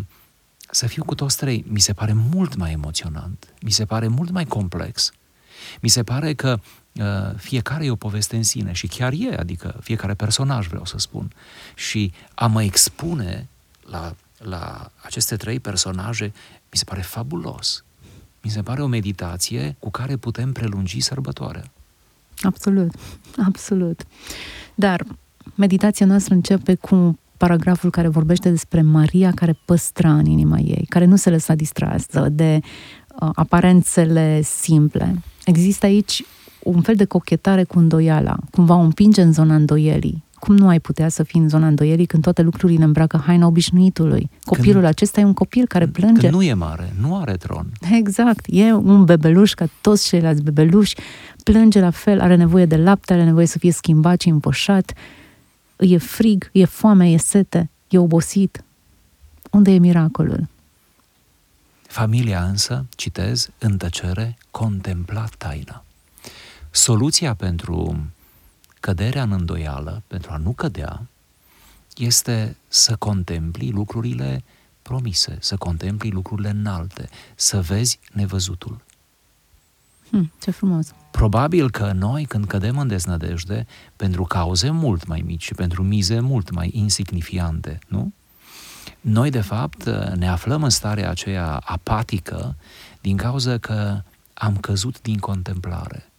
să 0.70 0.86
fiu 0.86 1.04
cu 1.04 1.14
toți 1.14 1.36
trei 1.36 1.64
mi 1.68 1.80
se 1.80 1.92
pare 1.92 2.12
mult 2.12 2.54
mai 2.54 2.72
emoționant, 2.72 3.54
mi 3.62 3.70
se 3.70 3.84
pare 3.84 4.08
mult 4.08 4.30
mai 4.30 4.44
complex. 4.44 5.12
Mi 5.80 5.88
se 5.88 6.02
pare 6.02 6.34
că 6.34 6.60
Uh, 7.00 7.34
fiecare 7.36 7.84
e 7.84 7.90
o 7.90 7.96
poveste 7.96 8.36
în 8.36 8.42
sine 8.42 8.72
și 8.72 8.86
chiar 8.86 9.12
e, 9.12 9.36
adică 9.38 9.78
fiecare 9.82 10.14
personaj 10.14 10.66
vreau 10.66 10.84
să 10.84 10.98
spun. 10.98 11.32
Și 11.74 12.12
a 12.34 12.46
mă 12.46 12.62
expune 12.62 13.48
la, 13.82 14.14
la 14.38 14.90
aceste 15.02 15.36
trei 15.36 15.60
personaje 15.60 16.32
mi 16.70 16.78
se 16.78 16.84
pare 16.84 17.00
fabulos. 17.00 17.84
mi 18.42 18.50
se 18.50 18.62
pare 18.62 18.82
o 18.82 18.86
meditație 18.86 19.76
cu 19.78 19.90
care 19.90 20.16
putem 20.16 20.52
prelungi 20.52 21.00
sărbătoarea. 21.00 21.70
Absolut, 22.42 22.90
absolut. 23.46 24.02
Dar 24.74 25.04
meditația 25.54 26.06
noastră 26.06 26.34
începe 26.34 26.74
cu 26.74 27.18
paragraful 27.36 27.90
care 27.90 28.08
vorbește 28.08 28.50
despre 28.50 28.82
Maria 28.82 29.32
care 29.34 29.58
păstra 29.64 30.14
în 30.14 30.26
inima 30.26 30.58
ei, 30.58 30.86
care 30.88 31.04
nu 31.04 31.16
se 31.16 31.30
lăsa 31.30 31.54
distrasă 31.54 32.28
de 32.32 32.60
uh, 33.20 33.30
aparențele 33.34 34.40
simple. 34.42 35.22
Există 35.44 35.86
aici 35.86 36.24
un 36.62 36.82
fel 36.82 36.94
de 36.94 37.04
cochetare 37.04 37.64
cu 37.64 37.78
îndoiala, 37.78 38.36
cumva 38.50 38.74
o 38.74 38.80
împinge 38.80 39.22
în 39.22 39.32
zona 39.32 39.54
îndoielii. 39.54 40.24
Cum 40.38 40.56
nu 40.56 40.68
ai 40.68 40.80
putea 40.80 41.08
să 41.08 41.22
fii 41.22 41.40
în 41.40 41.48
zona 41.48 41.66
îndoielii 41.66 42.06
când 42.06 42.22
toate 42.22 42.42
lucrurile 42.42 42.84
îmbracă 42.84 43.22
haina 43.26 43.46
obișnuitului? 43.46 44.30
Copilul 44.44 44.74
când, 44.74 44.84
acesta 44.84 45.20
e 45.20 45.24
un 45.24 45.32
copil 45.32 45.66
care 45.66 45.86
plânge. 45.86 46.20
Când 46.20 46.32
nu 46.32 46.42
e 46.42 46.54
mare, 46.54 46.92
nu 47.00 47.16
are 47.16 47.36
tron. 47.36 47.66
Exact, 47.92 48.44
e 48.48 48.72
un 48.72 49.04
bebeluș 49.04 49.52
ca 49.52 49.68
toți 49.80 50.08
ceilalți 50.08 50.42
bebeluși, 50.42 50.94
plânge 51.44 51.80
la 51.80 51.90
fel, 51.90 52.20
are 52.20 52.34
nevoie 52.34 52.66
de 52.66 52.76
lapte, 52.76 53.12
are 53.12 53.24
nevoie 53.24 53.46
să 53.46 53.58
fie 53.58 53.72
schimbat 53.72 54.20
și 54.20 54.28
împășat, 54.28 54.92
e 55.78 55.98
frig, 55.98 56.48
e 56.52 56.64
foame, 56.64 57.08
e 57.08 57.16
sete, 57.16 57.70
e 57.88 57.98
obosit. 57.98 58.64
Unde 59.50 59.70
e 59.70 59.78
miracolul? 59.78 60.48
Familia 61.82 62.42
însă, 62.42 62.84
citez, 62.90 63.48
în 63.58 63.76
tăcere, 63.76 64.36
contempla 64.50 65.24
taina. 65.38 65.84
Soluția 66.70 67.34
pentru 67.34 68.06
căderea 68.80 69.22
în 69.22 69.32
îndoială, 69.32 70.02
pentru 70.06 70.30
a 70.32 70.36
nu 70.36 70.52
cădea, 70.52 71.06
este 71.96 72.56
să 72.68 72.96
contempli 72.96 73.70
lucrurile 73.70 74.44
promise, 74.82 75.36
să 75.40 75.56
contempli 75.56 76.10
lucrurile 76.10 76.48
înalte, 76.48 77.08
să 77.34 77.60
vezi 77.60 77.98
nevăzutul. 78.12 78.84
Hmm, 80.10 80.32
ce 80.40 80.50
frumos! 80.50 80.94
Probabil 81.10 81.70
că 81.70 81.92
noi, 81.92 82.24
când 82.24 82.46
cădem 82.46 82.78
în 82.78 82.88
deznădejde, 82.88 83.66
pentru 83.96 84.24
cauze 84.24 84.70
mult 84.70 85.06
mai 85.06 85.22
mici 85.26 85.42
și 85.42 85.54
pentru 85.54 85.82
mize 85.82 86.20
mult 86.20 86.50
mai 86.50 86.70
insignifiante, 86.72 87.78
nu? 87.88 88.12
Noi, 89.00 89.30
de 89.30 89.40
fapt, 89.40 89.84
ne 90.14 90.28
aflăm 90.28 90.62
în 90.62 90.70
starea 90.70 91.10
aceea 91.10 91.56
apatică 91.56 92.56
din 93.00 93.16
cauza 93.16 93.58
că 93.58 94.02
am 94.34 94.56
căzut 94.56 95.02
din 95.02 95.18
contemplare. 95.18 96.10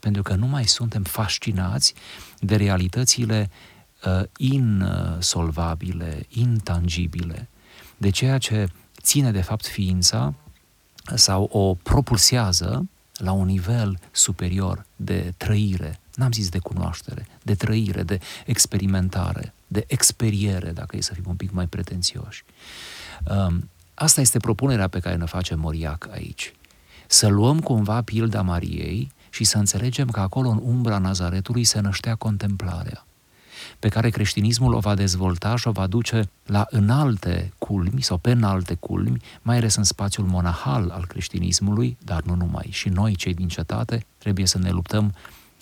Pentru 0.00 0.22
că 0.22 0.34
nu 0.34 0.46
mai 0.46 0.64
suntem 0.64 1.02
fascinați 1.02 1.94
de 2.38 2.56
realitățile 2.56 3.50
uh, 4.04 4.22
insolvabile, 4.36 6.26
intangibile, 6.28 7.48
de 7.96 8.10
ceea 8.10 8.38
ce 8.38 8.68
ține 9.02 9.30
de 9.30 9.40
fapt 9.40 9.66
ființa 9.66 10.34
sau 11.14 11.48
o 11.52 11.74
propulsează 11.74 12.88
la 13.12 13.32
un 13.32 13.46
nivel 13.46 13.98
superior 14.10 14.86
de 14.96 15.34
trăire, 15.36 16.00
n-am 16.14 16.32
zis 16.32 16.48
de 16.48 16.58
cunoaștere, 16.58 17.26
de 17.42 17.54
trăire, 17.54 18.02
de 18.02 18.18
experimentare, 18.46 19.54
de 19.66 19.84
experiere, 19.86 20.70
dacă 20.70 20.96
e 20.96 21.00
să 21.00 21.14
fim 21.14 21.24
un 21.26 21.36
pic 21.36 21.50
mai 21.50 21.66
pretențioși. 21.66 22.44
Um, 23.24 23.70
asta 23.94 24.20
este 24.20 24.38
propunerea 24.38 24.88
pe 24.88 25.00
care 25.00 25.16
ne 25.16 25.24
face 25.24 25.54
Moriac 25.54 26.08
aici. 26.12 26.54
Să 27.06 27.28
luăm 27.28 27.60
cumva 27.60 28.02
pilda 28.02 28.42
Mariei 28.42 29.12
și 29.30 29.44
să 29.44 29.58
înțelegem 29.58 30.08
că 30.08 30.20
acolo, 30.20 30.48
în 30.48 30.60
umbra 30.62 30.98
Nazaretului, 30.98 31.64
se 31.64 31.80
năștea 31.80 32.14
contemplarea 32.14 33.04
pe 33.78 33.88
care 33.88 34.10
creștinismul 34.10 34.74
o 34.74 34.78
va 34.78 34.94
dezvolta 34.94 35.56
și 35.56 35.68
o 35.68 35.70
va 35.70 35.86
duce 35.86 36.30
la 36.46 36.66
înalte 36.70 37.52
culmi 37.58 38.02
sau 38.02 38.16
pe 38.16 38.30
înalte 38.30 38.74
culmi, 38.74 39.20
mai 39.42 39.56
ales 39.56 39.74
în 39.74 39.84
spațiul 39.84 40.26
monahal 40.26 40.90
al 40.90 41.06
creștinismului, 41.06 41.96
dar 42.04 42.22
nu 42.22 42.34
numai. 42.34 42.68
Și 42.70 42.88
noi, 42.88 43.14
cei 43.14 43.34
din 43.34 43.48
cetate, 43.48 44.06
trebuie 44.18 44.46
să 44.46 44.58
ne 44.58 44.70
luptăm 44.70 45.14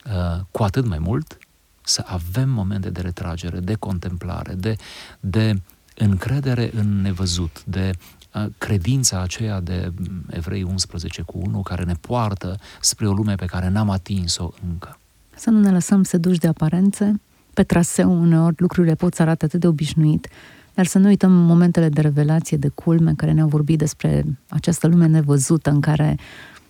uh, 0.05 0.41
cu 0.51 0.63
atât 0.63 0.87
mai 0.87 0.99
mult 0.99 1.39
să 1.83 2.05
avem 2.07 2.49
momente 2.49 2.91
de 2.91 3.01
retragere, 3.01 3.61
de 3.61 3.75
contemplare, 3.75 4.55
de, 4.55 4.77
de 5.21 5.61
încredere 5.95 6.71
în 6.75 7.01
nevăzut, 7.01 7.65
de 7.65 7.91
uh, 7.95 8.18
credința 8.59 9.21
aceea 9.21 9.61
de 9.61 9.93
Evrei 10.31 10.63
11 10.63 11.23
cu 11.23 11.39
1 11.39 11.61
care 11.61 11.85
ne 11.85 11.95
poartă 12.01 12.59
spre 12.81 13.09
o 13.09 13.13
lume 13.13 13.35
pe 13.35 13.45
care 13.45 13.69
n-am 13.69 13.91
atins-o 13.91 14.51
încă. 14.69 14.99
Să 15.35 15.51
nu 15.51 15.61
ne 15.61 15.71
lăsăm 15.71 16.03
seduși 16.03 16.39
de 16.39 16.49
aparențe, 16.49 17.21
pe 17.55 17.63
traseu 17.63 18.21
uneori 18.21 18.55
lucrurile 18.59 18.95
pot 18.95 19.15
să 19.15 19.23
arate 19.23 19.45
atât 19.45 19.61
de 19.61 19.67
obișnuit, 19.67 20.29
dar 20.75 20.87
să 20.87 20.99
nu 20.99 21.07
uităm 21.07 21.33
momentele 21.33 21.89
de 21.89 22.01
revelație, 22.01 22.57
de 22.57 22.69
culme, 22.69 23.13
care 23.17 23.33
ne-au 23.33 23.49
vorbit 23.49 23.79
despre 23.79 24.25
această 24.49 24.87
lume 24.87 25.07
nevăzută 25.07 25.71
în 25.71 25.81
care 25.81 26.19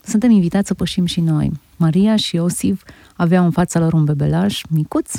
suntem 0.05 0.31
invitați 0.31 0.67
să 0.67 0.75
pășim 0.75 1.05
și 1.05 1.21
noi. 1.21 1.53
Maria 1.77 2.17
și 2.17 2.37
Iosif 2.37 2.83
aveau 3.17 3.45
în 3.45 3.51
fața 3.51 3.79
lor 3.79 3.93
un 3.93 4.05
bebelaș 4.05 4.63
micuț, 4.69 5.13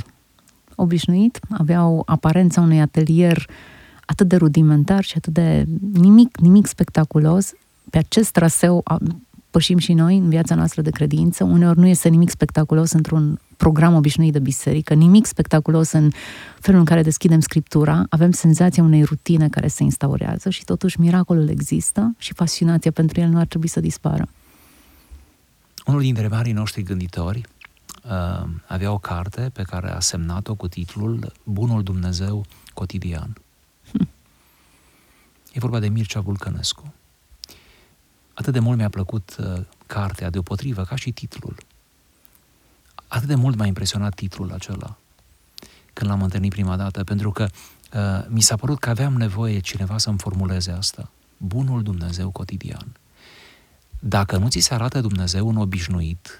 obișnuit, 0.75 1.39
aveau 1.49 2.03
aparența 2.05 2.61
unui 2.61 2.81
atelier 2.81 3.49
atât 4.09 4.27
de 4.27 4.35
rudimentar 4.35 5.03
și 5.03 5.13
atât 5.17 5.33
de 5.33 5.65
nimic, 5.93 6.37
nimic 6.37 6.65
spectaculos. 6.65 7.51
Pe 7.89 7.97
acest 7.97 8.31
traseu 8.31 8.83
pășim 9.51 9.77
și 9.77 9.93
noi 9.93 10.17
în 10.17 10.29
viața 10.29 10.55
noastră 10.55 10.81
de 10.81 10.89
credință. 10.89 11.43
Uneori 11.43 11.79
nu 11.79 11.87
este 11.87 12.09
nimic 12.09 12.29
spectaculos 12.29 12.91
într-un 12.91 13.39
program 13.57 13.95
obișnuit 13.95 14.33
de 14.33 14.39
biserică, 14.39 14.93
nimic 14.93 15.25
spectaculos 15.25 15.91
în 15.91 16.11
felul 16.59 16.79
în 16.79 16.85
care 16.85 17.01
deschidem 17.01 17.39
scriptura, 17.39 18.05
avem 18.09 18.31
senzația 18.31 18.83
unei 18.83 19.03
rutine 19.03 19.49
care 19.49 19.67
se 19.67 19.83
instaurează 19.83 20.49
și 20.49 20.63
totuși 20.63 20.99
miracolul 20.99 21.49
există 21.49 22.15
și 22.17 22.33
fascinația 22.33 22.91
pentru 22.91 23.19
el 23.19 23.29
nu 23.29 23.39
ar 23.39 23.45
trebui 23.45 23.67
să 23.67 23.79
dispară. 23.79 24.27
Unul 25.85 26.01
dintre 26.01 26.27
marii 26.27 26.53
noștri 26.53 26.83
gânditori 26.83 27.41
uh, 28.03 28.49
avea 28.67 28.91
o 28.91 28.97
carte 28.97 29.49
pe 29.53 29.61
care 29.61 29.91
a 29.91 29.99
semnat-o 29.99 30.55
cu 30.55 30.67
titlul 30.67 31.31
Bunul 31.43 31.83
Dumnezeu 31.83 32.45
cotidian. 32.73 33.33
Hm. 35.51 35.57
E 35.57 35.59
vorba 35.59 35.79
de 35.79 35.87
Mircea 35.87 36.19
Vulcănescu. 36.19 36.93
Atât 38.33 38.53
de 38.53 38.59
mult 38.59 38.77
mi-a 38.77 38.89
plăcut 38.89 39.35
uh, 39.39 39.61
cartea 39.87 40.29
deopotrivă, 40.29 40.83
ca 40.83 40.95
și 40.95 41.11
titlul. 41.11 41.55
Atât 43.07 43.27
de 43.27 43.35
mult 43.35 43.55
m-a 43.55 43.65
impresionat 43.65 44.13
titlul 44.15 44.51
acela 44.51 44.97
când 45.99 46.11
l-am 46.11 46.23
întâlnit 46.23 46.51
prima 46.51 46.75
dată, 46.75 47.03
pentru 47.03 47.31
că 47.31 47.47
uh, 47.93 48.25
mi 48.27 48.41
s-a 48.41 48.55
părut 48.55 48.79
că 48.79 48.89
aveam 48.89 49.13
nevoie 49.13 49.59
cineva 49.59 49.97
să-mi 49.97 50.17
formuleze 50.17 50.71
asta. 50.71 51.09
Bunul 51.37 51.83
Dumnezeu 51.83 52.29
cotidian. 52.29 52.95
Dacă 53.99 54.37
nu 54.37 54.49
ți 54.49 54.59
se 54.59 54.73
arată 54.73 55.01
Dumnezeu 55.01 55.47
un 55.47 55.57
obișnuit, 55.57 56.39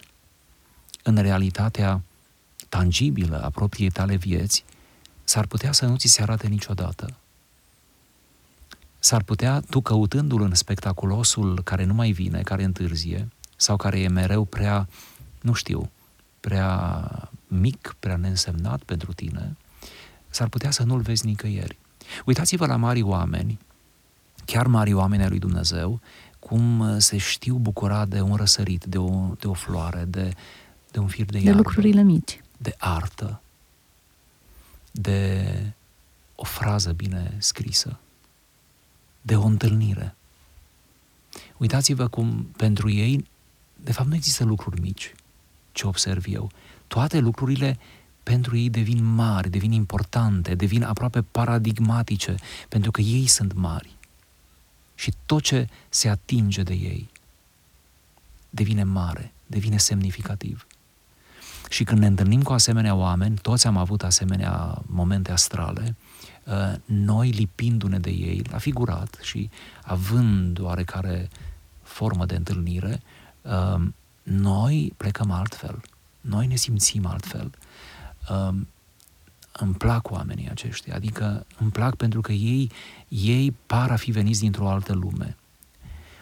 în 1.03 1.17
realitatea 1.17 2.01
tangibilă 2.69 3.43
a 3.43 3.49
propriei 3.49 3.89
tale 3.89 4.15
vieți, 4.15 4.65
s-ar 5.23 5.45
putea 5.45 5.71
să 5.71 5.85
nu 5.85 5.95
ți 5.95 6.07
se 6.07 6.21
arate 6.21 6.47
niciodată. 6.47 7.15
S-ar 8.99 9.23
putea, 9.23 9.61
tu 9.69 9.81
căutându-l 9.81 10.41
în 10.41 10.55
spectaculosul 10.55 11.61
care 11.63 11.83
nu 11.83 11.93
mai 11.93 12.11
vine, 12.11 12.41
care 12.41 12.63
întârzie, 12.63 13.27
sau 13.55 13.75
care 13.75 13.99
e 13.99 14.07
mereu 14.07 14.45
prea, 14.45 14.87
nu 15.41 15.53
știu, 15.53 15.89
prea 16.39 17.31
mic, 17.47 17.95
prea 17.99 18.15
neînsemnat 18.15 18.81
pentru 18.81 19.13
tine, 19.13 19.57
s-ar 20.29 20.47
putea 20.47 20.71
să 20.71 20.83
nu-l 20.83 21.01
vezi 21.01 21.25
nicăieri. 21.25 21.77
Uitați-vă 22.25 22.65
la 22.65 22.75
mari 22.75 23.01
oameni, 23.01 23.59
chiar 24.45 24.67
mari 24.67 24.93
oameni 24.93 25.23
ai 25.23 25.29
lui 25.29 25.39
Dumnezeu, 25.39 25.99
cum 26.39 26.95
se 26.99 27.17
știu 27.17 27.55
bucura 27.55 28.05
de 28.05 28.21
un 28.21 28.35
răsărit, 28.35 28.83
de 28.83 28.97
o, 28.97 29.33
de 29.39 29.47
o 29.47 29.53
floare, 29.53 30.05
de, 30.07 30.33
de 30.91 30.99
un 30.99 31.07
fir 31.07 31.25
de 31.25 31.37
iarbă. 31.37 31.51
De 31.51 31.57
lucrurile 31.57 32.01
mici. 32.01 32.41
De 32.57 32.75
artă, 32.77 33.41
de 34.91 35.45
o 36.35 36.43
frază 36.43 36.91
bine 36.91 37.35
scrisă, 37.37 37.99
de 39.21 39.35
o 39.35 39.45
întâlnire. 39.45 40.15
Uitați-vă 41.57 42.07
cum 42.07 42.43
pentru 42.57 42.89
ei, 42.89 43.27
de 43.75 43.91
fapt, 43.91 44.09
nu 44.09 44.15
există 44.15 44.43
lucruri 44.43 44.81
mici 44.81 45.13
ce 45.71 45.87
observ 45.87 46.23
eu. 46.27 46.51
Toate 46.87 47.19
lucrurile 47.19 47.79
pentru 48.23 48.57
ei 48.57 48.69
devin 48.69 49.03
mari, 49.03 49.49
devin 49.49 49.71
importante, 49.71 50.55
devin 50.55 50.83
aproape 50.83 51.21
paradigmatice, 51.21 52.35
pentru 52.69 52.91
că 52.91 53.01
ei 53.01 53.27
sunt 53.27 53.53
mari. 53.53 53.97
Și 54.95 55.13
tot 55.25 55.41
ce 55.41 55.67
se 55.89 56.09
atinge 56.09 56.63
de 56.63 56.73
ei 56.73 57.09
devine 58.49 58.83
mare, 58.83 59.33
devine 59.45 59.77
semnificativ. 59.77 60.67
Și 61.69 61.83
când 61.83 61.99
ne 61.99 62.07
întâlnim 62.07 62.41
cu 62.41 62.53
asemenea 62.53 62.95
oameni, 62.95 63.37
toți 63.37 63.67
am 63.67 63.77
avut 63.77 64.03
asemenea 64.03 64.81
momente 64.85 65.31
astrale, 65.31 65.95
uh, 65.95 66.38
noi 66.85 67.29
lipindu-ne 67.29 67.99
de 67.99 68.09
ei, 68.09 68.41
la 68.51 68.57
figurat 68.57 69.19
și 69.21 69.49
având 69.83 70.59
oarecare 70.59 71.29
formă 71.81 72.25
de 72.25 72.35
întâlnire, 72.35 73.01
uh, 73.41 73.81
noi 74.23 74.93
plecăm 74.97 75.31
altfel, 75.31 75.81
noi 76.21 76.47
ne 76.47 76.55
simțim 76.55 77.05
altfel. 77.05 77.51
Um, 78.29 78.67
îmi 79.51 79.73
plac 79.73 80.11
oamenii 80.11 80.49
aceștia, 80.49 80.95
adică 80.95 81.45
îmi 81.59 81.71
plac 81.71 81.95
pentru 81.95 82.21
că 82.21 82.31
ei, 82.31 82.71
ei 83.07 83.55
par 83.65 83.91
a 83.91 83.95
fi 83.95 84.11
veniți 84.11 84.39
dintr-o 84.39 84.69
altă 84.69 84.93
lume. 84.93 85.37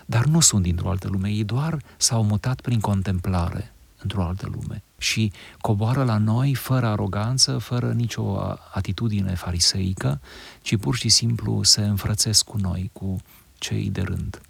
dar 0.05 0.25
nu 0.25 0.39
sunt 0.39 0.63
dintr-o 0.63 0.89
altă 0.89 1.07
lume, 1.07 1.29
ei 1.29 1.43
doar 1.43 1.81
s-au 1.97 2.23
mutat 2.23 2.61
prin 2.61 2.79
contemplare 2.79 3.73
într-o 4.01 4.23
altă 4.23 4.47
lume 4.51 4.83
și 4.97 5.31
coboară 5.61 6.03
la 6.03 6.17
noi 6.17 6.53
fără 6.53 6.85
aroganță, 6.85 7.57
fără 7.57 7.91
nicio 7.91 8.39
atitudine 8.73 9.35
fariseică, 9.35 10.19
ci 10.61 10.77
pur 10.77 10.95
și 10.95 11.09
simplu 11.09 11.63
se 11.63 11.81
înfrățesc 11.81 12.45
cu 12.45 12.57
noi, 12.57 12.89
cu 12.93 13.15
cei 13.57 13.89
de 13.89 14.01
rând. 14.01 14.41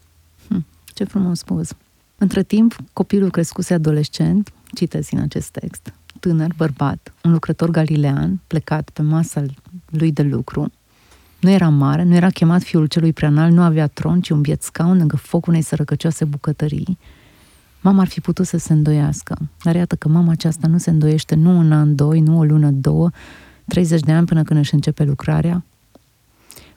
Hm, 0.48 0.66
ce 0.94 1.04
frumos 1.04 1.40
spus! 1.40 1.70
Între 2.18 2.44
timp, 2.44 2.76
copilul 2.94 3.32
crescuse 3.32 3.74
adolescent, 3.74 4.52
citesc 4.74 5.12
în 5.12 5.20
acest 5.20 5.50
text, 5.50 5.94
tânăr, 6.20 6.54
bărbat, 6.58 7.14
un 7.24 7.32
lucrător 7.32 7.70
galilean, 7.70 8.40
plecat 8.48 8.90
pe 8.90 9.02
masa 9.02 9.46
lui 9.90 10.12
de 10.12 10.22
lucru, 10.22 10.72
nu 11.40 11.50
era 11.50 11.70
mare, 11.70 12.04
nu 12.04 12.16
era 12.16 12.30
chemat 12.30 12.62
fiul 12.62 12.86
celui 12.86 13.14
preanal, 13.14 13.52
nu 13.52 13.62
avea 13.62 13.88
tron, 13.88 14.22
ci 14.22 14.30
un 14.30 14.42
biet 14.42 14.64
scaun 14.64 14.98
lângă 14.98 15.16
focul 15.16 15.50
unei 15.50 15.62
sărăcăcioase 15.62 16.26
bucătării. 16.26 16.98
Mama 17.88 18.02
ar 18.02 18.08
fi 18.08 18.22
putut 18.22 18.46
să 18.46 18.58
se 18.58 18.74
îndoiască, 18.74 19.38
dar 19.64 19.76
iată 19.76 19.96
că 19.96 20.08
mama 20.08 20.32
aceasta 20.32 20.68
nu 20.68 20.78
se 20.78 20.90
îndoiește 20.90 21.36
nu 21.36 21.58
un 21.58 21.72
an, 21.72 21.96
doi, 21.96 22.20
nu 22.20 22.38
o 22.38 22.44
lună, 22.44 22.70
două, 22.72 23.10
30 23.68 24.00
de 24.00 24.12
ani 24.12 24.26
până 24.26 24.44
când 24.44 24.60
își 24.60 24.74
începe 24.74 25.04
lucrarea. 25.04 25.64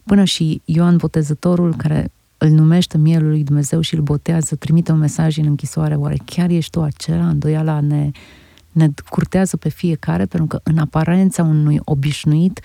Până 0.04 0.24
și 0.24 0.60
Ioan 0.64 0.96
Botezătorul, 0.96 1.74
care 1.76 2.12
îl 2.38 2.48
numește 2.48 2.98
mielul 2.98 3.28
lui 3.28 3.44
Dumnezeu 3.44 3.80
și 3.80 3.94
îl 3.94 4.00
botează, 4.00 4.56
trimite 4.56 4.92
un 4.92 4.98
mesaj 4.98 5.36
în 5.36 5.46
închisoare, 5.46 5.94
oare 5.94 6.16
chiar 6.24 6.50
ești 6.50 6.70
tu 6.70 6.82
acela? 6.82 7.28
Îndoiala 7.28 7.80
ne, 7.80 8.10
ne 8.72 8.88
curtează 9.08 9.56
pe 9.56 9.68
fiecare, 9.68 10.26
pentru 10.26 10.46
că 10.46 10.60
în 10.62 10.78
aparența 10.78 11.42
unui 11.42 11.80
obișnuit 11.84 12.60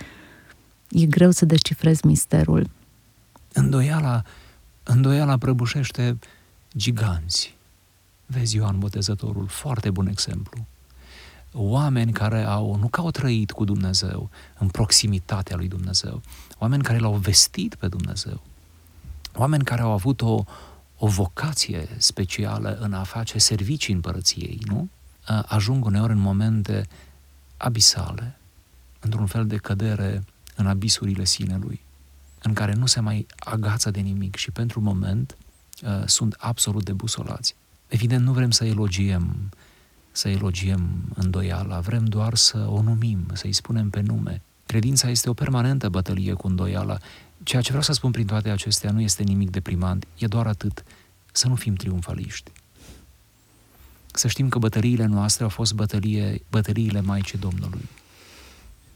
e 0.90 1.06
greu 1.06 1.30
să 1.30 1.44
descifrezi 1.44 2.06
misterul. 2.06 2.70
Îndoiala, 3.52 4.22
îndoiala 4.82 5.36
prăbușește 5.36 6.18
giganți. 6.76 7.55
Vezi 8.26 8.56
Ioan 8.56 8.78
Botezătorul, 8.78 9.46
foarte 9.46 9.90
bun 9.90 10.06
exemplu. 10.06 10.66
Oameni 11.52 12.12
care 12.12 12.42
au, 12.42 12.76
nu 12.76 12.88
că 12.88 13.00
au 13.00 13.10
trăit 13.10 13.50
cu 13.50 13.64
Dumnezeu, 13.64 14.30
în 14.58 14.68
proximitatea 14.68 15.56
lui 15.56 15.68
Dumnezeu, 15.68 16.20
oameni 16.58 16.82
care 16.82 16.98
l-au 16.98 17.14
vestit 17.14 17.74
pe 17.74 17.88
Dumnezeu, 17.88 18.42
oameni 19.34 19.64
care 19.64 19.82
au 19.82 19.90
avut 19.90 20.22
o, 20.22 20.44
o 20.98 21.06
vocație 21.06 21.88
specială 21.96 22.78
în 22.80 22.92
a 22.92 23.02
face 23.02 23.38
servicii 23.38 23.94
împărăției, 23.94 24.58
nu? 24.64 24.88
Ajung 25.46 25.84
uneori 25.84 26.12
în 26.12 26.18
momente 26.18 26.88
abisale, 27.56 28.38
într-un 29.00 29.26
fel 29.26 29.46
de 29.46 29.56
cădere 29.56 30.24
în 30.56 30.66
abisurile 30.66 31.24
sinelui, 31.24 31.80
în 32.42 32.52
care 32.52 32.72
nu 32.72 32.86
se 32.86 33.00
mai 33.00 33.26
agață 33.38 33.90
de 33.90 34.00
nimic 34.00 34.36
și 34.36 34.50
pentru 34.50 34.80
moment 34.80 35.36
sunt 36.04 36.36
absolut 36.38 36.84
debusolați. 36.84 37.54
Evident, 37.88 38.24
nu 38.24 38.32
vrem 38.32 38.50
să 38.50 38.64
elogiem, 38.64 39.50
să 40.12 40.28
elogiem 40.28 41.12
îndoiala, 41.14 41.80
vrem 41.80 42.04
doar 42.04 42.34
să 42.34 42.66
o 42.68 42.82
numim, 42.82 43.26
să-i 43.32 43.52
spunem 43.52 43.90
pe 43.90 44.00
nume. 44.00 44.42
Credința 44.66 45.08
este 45.08 45.28
o 45.30 45.34
permanentă 45.34 45.88
bătălie 45.88 46.32
cu 46.32 46.46
îndoiala. 46.46 46.98
Ceea 47.42 47.62
ce 47.62 47.68
vreau 47.68 47.82
să 47.82 47.92
spun 47.92 48.10
prin 48.10 48.26
toate 48.26 48.50
acestea 48.50 48.90
nu 48.90 49.00
este 49.00 49.22
nimic 49.22 49.50
deprimant, 49.50 50.06
e 50.18 50.26
doar 50.26 50.46
atât, 50.46 50.84
să 51.32 51.48
nu 51.48 51.54
fim 51.54 51.74
triumfaliști. 51.74 52.50
Să 54.12 54.28
știm 54.28 54.48
că 54.48 54.58
bătăliile 54.58 55.04
noastre 55.04 55.42
au 55.42 55.48
fost 55.48 55.74
bătălie, 55.74 56.42
bătăliile 56.50 57.00
Maicii 57.00 57.38
Domnului. 57.38 57.88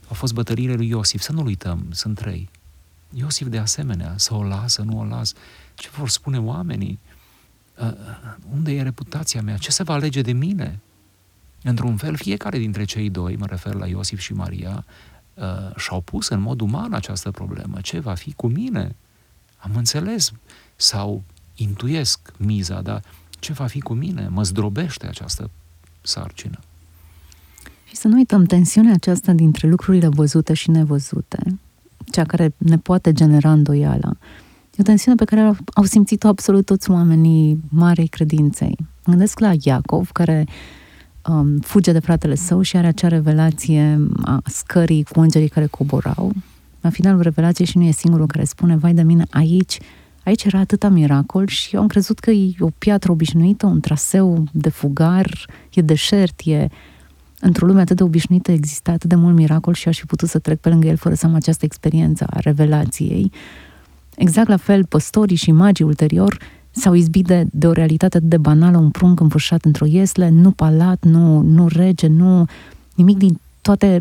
Au 0.07 0.15
fost 0.15 0.33
bătăliile 0.33 0.73
lui 0.73 0.87
Iosif, 0.87 1.21
să 1.21 1.31
nu 1.31 1.43
uităm, 1.43 1.85
sunt 1.91 2.17
trei. 2.17 2.49
Iosif 3.13 3.47
de 3.47 3.57
asemenea, 3.57 4.13
să 4.17 4.33
o 4.33 4.43
lasă, 4.43 4.81
nu 4.81 4.99
o 4.99 5.03
las. 5.03 5.33
Ce 5.75 5.89
vor 5.97 6.09
spune 6.09 6.39
oamenii? 6.39 6.99
Uh, 7.79 7.91
unde 8.53 8.71
e 8.71 8.81
reputația 8.81 9.41
mea? 9.41 9.57
Ce 9.57 9.71
se 9.71 9.83
va 9.83 9.93
alege 9.93 10.21
de 10.21 10.31
mine? 10.31 10.79
Într-un 11.63 11.97
fel, 11.97 12.15
fiecare 12.15 12.57
dintre 12.57 12.83
cei 12.83 13.09
doi, 13.09 13.35
mă 13.35 13.45
refer 13.45 13.73
la 13.73 13.87
Iosif 13.87 14.19
și 14.19 14.33
Maria, 14.33 14.85
uh, 15.33 15.75
și-au 15.75 16.01
pus 16.01 16.27
în 16.27 16.39
mod 16.39 16.61
uman 16.61 16.93
această 16.93 17.31
problemă. 17.31 17.81
Ce 17.81 17.99
va 17.99 18.13
fi 18.13 18.33
cu 18.33 18.47
mine? 18.47 18.95
Am 19.57 19.71
înțeles 19.75 20.31
sau 20.75 21.23
intuiesc 21.55 22.19
miza, 22.37 22.81
dar 22.81 23.03
ce 23.39 23.53
va 23.53 23.65
fi 23.65 23.79
cu 23.79 23.93
mine? 23.93 24.27
Mă 24.27 24.43
zdrobește 24.43 25.07
această 25.07 25.49
sarcină. 26.01 26.59
Și 27.85 27.95
să 27.95 28.07
nu 28.07 28.15
uităm 28.15 28.45
tensiunea 28.45 28.93
aceasta 28.93 29.31
dintre 29.31 29.67
lucrurile 29.67 30.07
văzute 30.07 30.53
și 30.53 30.69
nevăzute, 30.69 31.59
cea 32.11 32.23
care 32.23 32.53
ne 32.57 32.77
poate 32.77 33.13
genera 33.13 33.51
îndoiala. 33.51 34.17
E 34.81 34.83
o 34.83 34.87
tensiune 34.87 35.17
pe 35.17 35.25
care 35.25 35.55
au 35.73 35.83
simțit-o 35.83 36.27
absolut 36.27 36.65
toți 36.65 36.89
oamenii 36.91 37.59
marei 37.69 38.07
credinței. 38.07 38.77
Mă 38.79 39.13
gândesc 39.13 39.39
la 39.39 39.51
Iacov, 39.61 40.09
care 40.11 40.47
um, 41.27 41.59
fuge 41.59 41.91
de 41.91 41.99
fratele 41.99 42.35
său 42.35 42.61
și 42.61 42.77
are 42.77 42.87
acea 42.87 43.07
revelație 43.07 44.07
a 44.21 44.41
scării 44.45 45.03
cu 45.03 45.19
îngerii 45.19 45.47
care 45.47 45.65
coborau. 45.65 46.31
La 46.81 46.89
finalul 46.89 47.21
revelației 47.21 47.67
și 47.67 47.77
nu 47.77 47.83
e 47.83 47.91
singurul 47.91 48.27
care 48.27 48.43
spune, 48.43 48.75
vai 48.75 48.93
de 48.93 49.01
mine, 49.01 49.25
aici, 49.29 49.77
aici 50.23 50.43
era 50.43 50.59
atâta 50.59 50.89
miracol 50.89 51.47
și 51.47 51.75
eu 51.75 51.81
am 51.81 51.87
crezut 51.87 52.19
că 52.19 52.31
e 52.31 52.55
o 52.59 52.69
piatră 52.77 53.11
obișnuită, 53.11 53.65
un 53.65 53.79
traseu 53.79 54.43
de 54.51 54.69
fugar, 54.69 55.45
e 55.73 55.81
deșert, 55.81 56.39
e... 56.43 56.67
Într-o 57.39 57.65
lume 57.65 57.81
atât 57.81 57.95
de 57.95 58.03
obișnuită 58.03 58.51
există 58.51 58.91
atât 58.91 59.09
de 59.09 59.15
mult 59.15 59.35
miracol 59.35 59.73
și 59.73 59.87
aș 59.87 59.99
fi 59.99 60.05
putut 60.05 60.29
să 60.29 60.39
trec 60.39 60.59
pe 60.59 60.69
lângă 60.69 60.87
el 60.87 60.95
fără 60.95 61.15
să 61.15 61.25
am 61.25 61.35
această 61.35 61.65
experiență 61.65 62.25
a 62.29 62.39
revelației. 62.39 63.31
Exact 64.21 64.47
la 64.47 64.57
fel, 64.57 64.85
păstorii 64.85 65.35
și 65.35 65.51
magii 65.51 65.85
ulterior 65.85 66.37
s-au 66.71 66.93
izbit 66.93 67.25
de, 67.25 67.45
de 67.51 67.67
o 67.67 67.71
realitate 67.71 68.19
de 68.19 68.37
banală, 68.37 68.77
un 68.77 68.89
prunc 68.89 69.19
învârșat 69.19 69.65
într-o 69.65 69.85
iesle, 69.85 70.29
nu 70.29 70.51
palat, 70.51 71.03
nu, 71.03 71.41
nu 71.41 71.67
rege, 71.67 72.07
nu 72.07 72.45
nimic 72.95 73.17
din 73.17 73.39
toate 73.61 73.97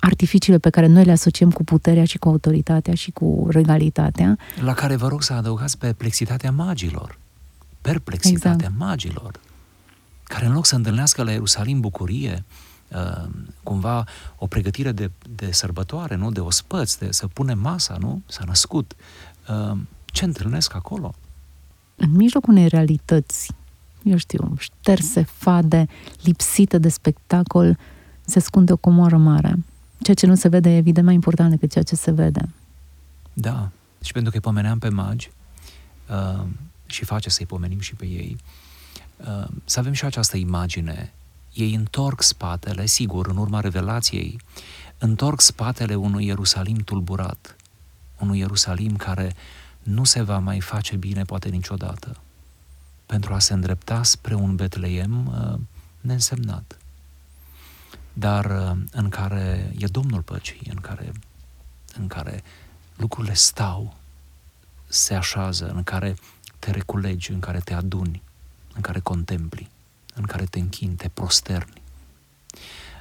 artificiile 0.00 0.58
pe 0.58 0.70
care 0.70 0.86
noi 0.86 1.04
le 1.04 1.12
asociem 1.12 1.50
cu 1.50 1.64
puterea 1.64 2.04
și 2.04 2.18
cu 2.18 2.28
autoritatea 2.28 2.94
și 2.94 3.10
cu 3.10 3.46
regalitatea. 3.50 4.38
La 4.64 4.74
care 4.74 4.96
vă 4.96 5.08
rog 5.08 5.22
să 5.22 5.32
adăugați 5.32 5.78
perplexitatea 5.78 6.50
magilor. 6.50 7.18
Perplexitatea 7.80 8.52
exact. 8.52 8.78
magilor. 8.78 9.40
Care 10.22 10.46
în 10.46 10.52
loc 10.52 10.66
să 10.66 10.74
întâlnească 10.74 11.22
la 11.22 11.30
Ierusalim 11.30 11.80
bucurie, 11.80 12.44
uh, 12.46 12.75
cumva 13.62 14.04
o 14.38 14.46
pregătire 14.46 14.92
de, 14.92 15.10
de 15.36 15.52
sărbătoare, 15.52 16.14
nu? 16.14 16.30
De 16.30 16.40
ospăți, 16.40 16.98
de 16.98 17.12
să 17.12 17.26
pune 17.26 17.54
masa, 17.54 17.96
nu? 18.00 18.22
S-a 18.26 18.44
născut. 18.46 18.94
Uh, 19.48 19.78
ce 20.04 20.24
întâlnesc 20.24 20.74
acolo? 20.74 21.14
în 21.96 22.10
mijlocul 22.10 22.52
unei 22.52 22.68
realități, 22.68 23.52
eu 24.02 24.16
știu, 24.16 24.54
șterse, 24.58 25.22
fade, 25.22 25.86
lipsite 26.22 26.78
de 26.78 26.88
spectacol, 26.88 27.78
se 28.24 28.38
ascunde 28.38 28.72
o 28.72 28.76
comoară 28.76 29.16
mare. 29.16 29.54
Ceea 30.00 30.16
ce 30.16 30.26
nu 30.26 30.34
se 30.34 30.48
vede 30.48 30.70
e 30.70 30.76
evident 30.76 31.06
mai 31.06 31.14
important 31.14 31.50
decât 31.50 31.70
ceea 31.70 31.84
ce 31.84 31.94
se 31.96 32.10
vede. 32.10 32.48
Da, 33.32 33.70
și 34.02 34.12
pentru 34.12 34.30
că 34.30 34.36
îi 34.36 34.42
pomeneam 34.42 34.78
pe 34.78 34.88
magi 34.88 35.30
uh, 36.10 36.44
și 36.86 37.04
face 37.04 37.30
să-i 37.30 37.46
pomenim 37.46 37.80
și 37.80 37.94
pe 37.94 38.06
ei, 38.06 38.36
uh, 39.16 39.48
să 39.64 39.78
avem 39.78 39.92
și 39.92 40.04
această 40.04 40.36
imagine. 40.36 41.12
Ei 41.56 41.74
întorc 41.74 42.22
spatele, 42.22 42.86
sigur, 42.86 43.26
în 43.26 43.36
urma 43.36 43.60
revelației, 43.60 44.40
întorc 44.98 45.40
spatele 45.40 45.94
unui 45.94 46.26
Ierusalim 46.26 46.76
tulburat, 46.76 47.56
unui 48.18 48.38
Ierusalim 48.38 48.96
care 48.96 49.34
nu 49.82 50.04
se 50.04 50.22
va 50.22 50.38
mai 50.38 50.60
face 50.60 50.96
bine 50.96 51.24
poate 51.24 51.48
niciodată, 51.48 52.16
pentru 53.06 53.34
a 53.34 53.38
se 53.38 53.52
îndrepta 53.52 54.02
spre 54.02 54.34
un 54.34 54.56
Betleem 54.56 55.26
uh, 55.26 55.58
neînsemnat, 56.00 56.78
dar 58.12 58.44
uh, 58.44 58.78
în 58.90 59.08
care 59.08 59.72
e 59.78 59.86
Domnul 59.86 60.22
păcii, 60.22 60.60
în 60.70 60.80
care, 60.80 61.12
în 61.98 62.06
care 62.06 62.42
lucrurile 62.96 63.34
stau, 63.34 63.96
se 64.86 65.14
așează, 65.14 65.68
în 65.68 65.82
care 65.82 66.16
te 66.58 66.70
reculegi, 66.70 67.30
în 67.30 67.40
care 67.40 67.58
te 67.58 67.74
aduni, 67.74 68.22
în 68.74 68.80
care 68.80 69.00
contempli, 69.00 69.70
în 70.16 70.24
care 70.24 70.44
te 70.44 70.58
închini, 70.58 70.94
te 70.94 71.08
prosterni. 71.08 71.82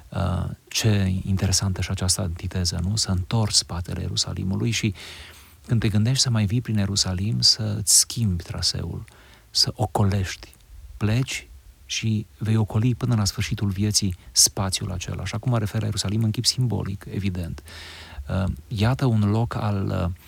Uh, 0.10 0.50
ce 0.68 1.22
interesantă 1.24 1.82
și 1.82 1.90
această 1.92 2.22
antiteză, 2.22 2.80
nu? 2.84 2.96
Să 2.96 3.12
întorci 3.12 3.54
spatele 3.54 4.02
Ierusalimului 4.02 4.72
și 4.72 4.94
când 5.68 5.80
te 5.80 5.90
gândești 5.90 6.24
să 6.24 6.30
mai 6.30 6.46
vii 6.46 6.62
prin 6.62 6.78
Ierusalim, 6.78 7.42
să-ți 7.42 7.98
schimbi 7.98 8.44
traseul, 8.44 9.06
să 9.50 9.72
ocolești, 9.76 10.54
pleci 10.98 11.48
și 11.86 12.26
vei 12.38 12.56
ocoli 12.56 12.96
până 12.96 13.16
la 13.16 13.26
sfârșitul 13.26 13.70
vieții 13.70 14.18
spațiul 14.32 14.92
acela. 14.92 15.26
Și 15.26 15.36
acum 15.36 15.52
mă 15.52 15.60
refer 15.60 15.80
la 15.80 15.86
Ierusalim 15.86 16.24
în 16.24 16.32
chip 16.32 16.46
simbolic, 16.46 17.06
evident. 17.10 17.64
Uh, 18.30 18.52
iată 18.68 19.06
un 19.06 19.30
loc 19.30 19.56
al, 19.56 19.86
uh, 19.88 20.22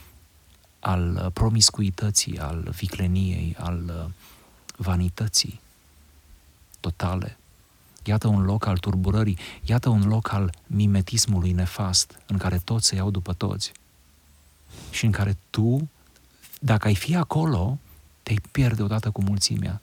al 0.80 1.30
promiscuității, 1.34 2.40
al 2.40 2.74
vicleniei, 2.76 3.56
al 3.60 3.84
uh, 3.88 4.12
vanității 4.78 5.60
totale. 6.90 7.38
Iată 8.04 8.28
un 8.28 8.44
loc 8.44 8.66
al 8.66 8.78
turburării, 8.78 9.38
iată 9.64 9.90
un 9.90 10.08
loc 10.08 10.32
al 10.32 10.52
mimetismului 10.68 11.52
nefast, 11.52 12.20
în 12.28 12.38
care 12.38 12.62
toți 12.64 12.88
se 12.88 12.96
iau 12.96 13.12
după 13.12 13.34
toți 13.34 13.72
și 14.90 15.06
în 15.06 15.12
care 15.12 15.38
tu, 15.50 15.90
dacă 16.60 16.88
ai 16.88 16.96
fi 16.96 17.16
acolo, 17.16 17.78
te-ai 18.24 18.40
pierde 18.52 18.82
odată 18.82 19.10
cu 19.10 19.22
mulțimea. 19.22 19.82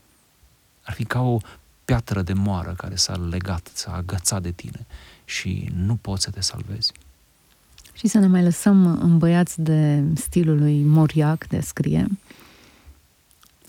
Ar 0.83 0.95
fi 0.95 1.05
ca 1.05 1.21
o 1.21 1.39
piatră 1.85 2.23
de 2.23 2.33
moară 2.33 2.75
care 2.77 2.97
s-a 2.97 3.17
legat, 3.17 3.71
s-a 3.73 3.95
agățat 3.95 4.43
de 4.43 4.51
tine 4.51 4.87
și 5.25 5.71
nu 5.75 5.95
poți 5.97 6.23
să 6.23 6.31
te 6.31 6.41
salvezi. 6.41 6.93
Și 7.93 8.07
să 8.07 8.19
ne 8.19 8.27
mai 8.27 8.43
lăsăm 8.43 8.99
îmbăiați 9.01 9.61
de 9.61 10.03
stilul 10.15 10.59
lui 10.59 10.83
Moriac 10.83 11.47
de 11.47 11.57
a 11.57 11.61
scrie. 11.61 12.07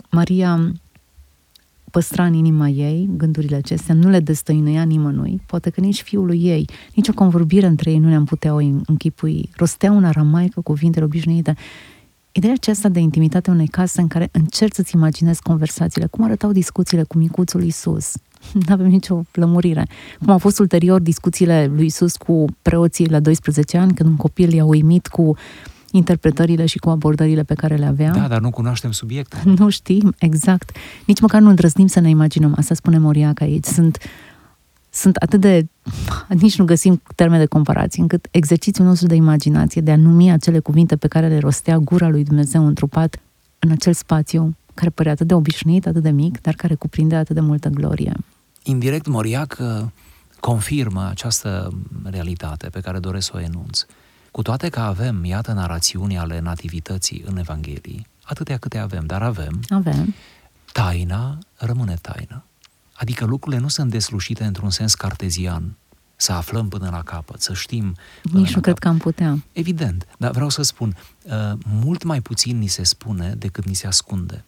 Maria 0.10 0.74
păstra 1.96 2.26
în 2.26 2.34
inima 2.34 2.68
ei 2.68 3.10
gândurile 3.18 3.56
acestea, 3.56 3.94
nu 3.94 4.10
le 4.10 4.20
destăinuia 4.20 4.84
nimănui, 4.84 5.42
poate 5.46 5.70
că 5.70 5.82
nici 5.82 6.02
fiul 6.02 6.42
ei, 6.42 6.70
nici 6.94 7.08
o 7.08 7.14
convorbire 7.14 7.66
între 7.66 7.92
ei 7.92 7.98
nu 7.98 8.08
ne-am 8.08 8.26
putea 8.26 8.54
o 8.54 8.60
închipui. 8.86 9.50
Rostea 9.56 9.92
în 9.92 10.04
aramaică 10.04 10.62
cuvintele 10.62 11.06
obișnuite. 11.06 11.56
Ideea 12.32 12.54
aceasta 12.54 12.90
de 12.90 13.00
intimitate 13.00 13.50
unei 13.50 13.68
case 13.68 14.02
în 14.02 14.08
care 14.08 14.30
încerci 14.32 14.74
să-ți 14.74 14.96
imaginezi 14.96 15.42
conversațiile, 15.42 16.08
cum 16.08 16.24
arătau 16.24 16.52
discuțiile 16.52 17.04
cu 17.04 17.18
micuțul 17.18 17.64
Isus, 17.64 18.14
nu 18.68 18.74
avem 18.74 18.88
nicio 18.88 19.24
lămurire. 19.32 19.88
Cum 20.20 20.30
au 20.30 20.38
fost 20.38 20.60
ulterior 20.60 21.02
discuțiile 21.02 21.72
lui 21.76 21.86
Isus 21.86 22.16
cu 22.16 22.46
preoții 22.62 23.10
la 23.10 23.20
12 23.20 23.78
ani, 23.78 23.94
când 23.94 24.10
un 24.10 24.16
copil 24.16 24.54
i-a 24.54 24.66
uimit 24.66 25.08
cu 25.08 25.36
interpretările 25.96 26.66
și 26.66 26.78
cu 26.78 26.90
abordările 26.90 27.44
pe 27.44 27.54
care 27.54 27.76
le 27.76 27.86
avea. 27.86 28.12
Da, 28.12 28.28
dar 28.28 28.42
nu 28.42 28.50
cunoaștem 28.50 28.92
subiectul. 28.92 29.40
Nu 29.60 29.70
știm, 29.70 30.14
exact. 30.18 30.72
Nici 31.06 31.22
măcar 31.22 31.42
nu 31.42 31.50
îndrăznim 31.50 31.88
să 31.88 32.00
ne 32.00 32.10
imaginăm. 32.10 32.54
Asta 32.58 32.74
spune 32.74 32.98
Moriac 32.98 33.42
aici. 33.42 33.66
Sunt, 33.66 33.98
sunt 34.90 35.16
atât 35.16 35.40
de... 35.40 35.68
Nici 36.42 36.58
nu 36.58 36.66
găsim 36.66 37.02
termene 37.16 37.42
de 37.42 37.48
comparație, 37.48 38.02
încât 38.02 38.28
exercițiul 38.32 38.88
nostru 38.88 39.08
de 39.08 39.16
imaginație, 39.16 39.82
de 39.82 39.92
a 39.92 39.96
numi 39.96 40.32
acele 40.32 40.60
cuvinte 40.60 40.96
pe 40.96 41.08
care 41.08 41.28
le 41.28 41.40
rostea 41.40 41.78
gura 41.78 42.10
lui 42.10 42.24
Dumnezeu 42.24 42.66
întrupat 42.66 43.20
în 43.60 43.72
acel 43.72 43.94
spațiu 43.94 44.56
care 44.74 44.90
părea 44.90 45.12
atât 45.12 45.28
de 45.28 45.34
obișnuit, 45.34 45.88
atât 45.88 46.04
de 46.04 46.10
mic, 46.10 46.42
dar 46.42 46.54
care 46.54 46.76
cuprinde 46.76 47.16
atât 47.16 47.36
de 47.36 47.42
multă 47.42 47.70
glorie. 47.70 48.14
Indirect, 48.64 49.08
Moriac 49.08 49.58
uh, 49.60 49.86
confirmă 50.40 51.08
această 51.10 51.74
realitate 52.04 52.68
pe 52.68 52.80
care 52.80 53.00
doresc 53.00 53.26
să 53.26 53.32
o 53.36 53.40
enunț. 53.40 53.86
Cu 54.36 54.42
toate 54.42 54.70
că 54.70 54.80
avem, 54.80 55.26
iată, 55.26 55.52
narațiuni 55.52 56.18
ale 56.18 56.40
nativității 56.40 57.24
în 57.26 57.38
Evanghelii, 57.38 58.08
atâtea 58.24 58.58
câte 58.58 58.78
avem, 58.78 59.06
dar 59.06 59.22
avem, 59.22 59.60
avem. 59.70 60.16
taina 60.72 61.38
rămâne 61.56 61.96
taină. 62.02 62.44
Adică 62.94 63.26
lucrurile 63.26 63.62
nu 63.62 63.68
sunt 63.68 63.92
deslușite 63.92 64.44
într-un 64.44 64.70
sens 64.70 64.94
cartezian, 64.94 65.76
să 66.16 66.32
aflăm 66.32 66.68
până 66.68 66.90
la 66.92 67.02
capăt, 67.02 67.42
să 67.42 67.54
știm. 67.54 67.96
Nici 68.24 68.56
nu 68.56 68.62
cred 68.62 68.78
că 68.80 68.88
am 68.88 68.98
putea. 68.98 69.44
Evident, 69.52 70.08
dar 70.18 70.32
vreau 70.32 70.50
să 70.50 70.62
spun, 70.62 70.98
uh, 71.24 71.32
mult 71.66 72.04
mai 72.04 72.22
puțin 72.22 72.58
ni 72.58 72.68
se 72.68 72.84
spune 72.84 73.36
decât 73.38 73.66
ni 73.66 73.74
se 73.74 73.88
ascunde. 73.88 74.44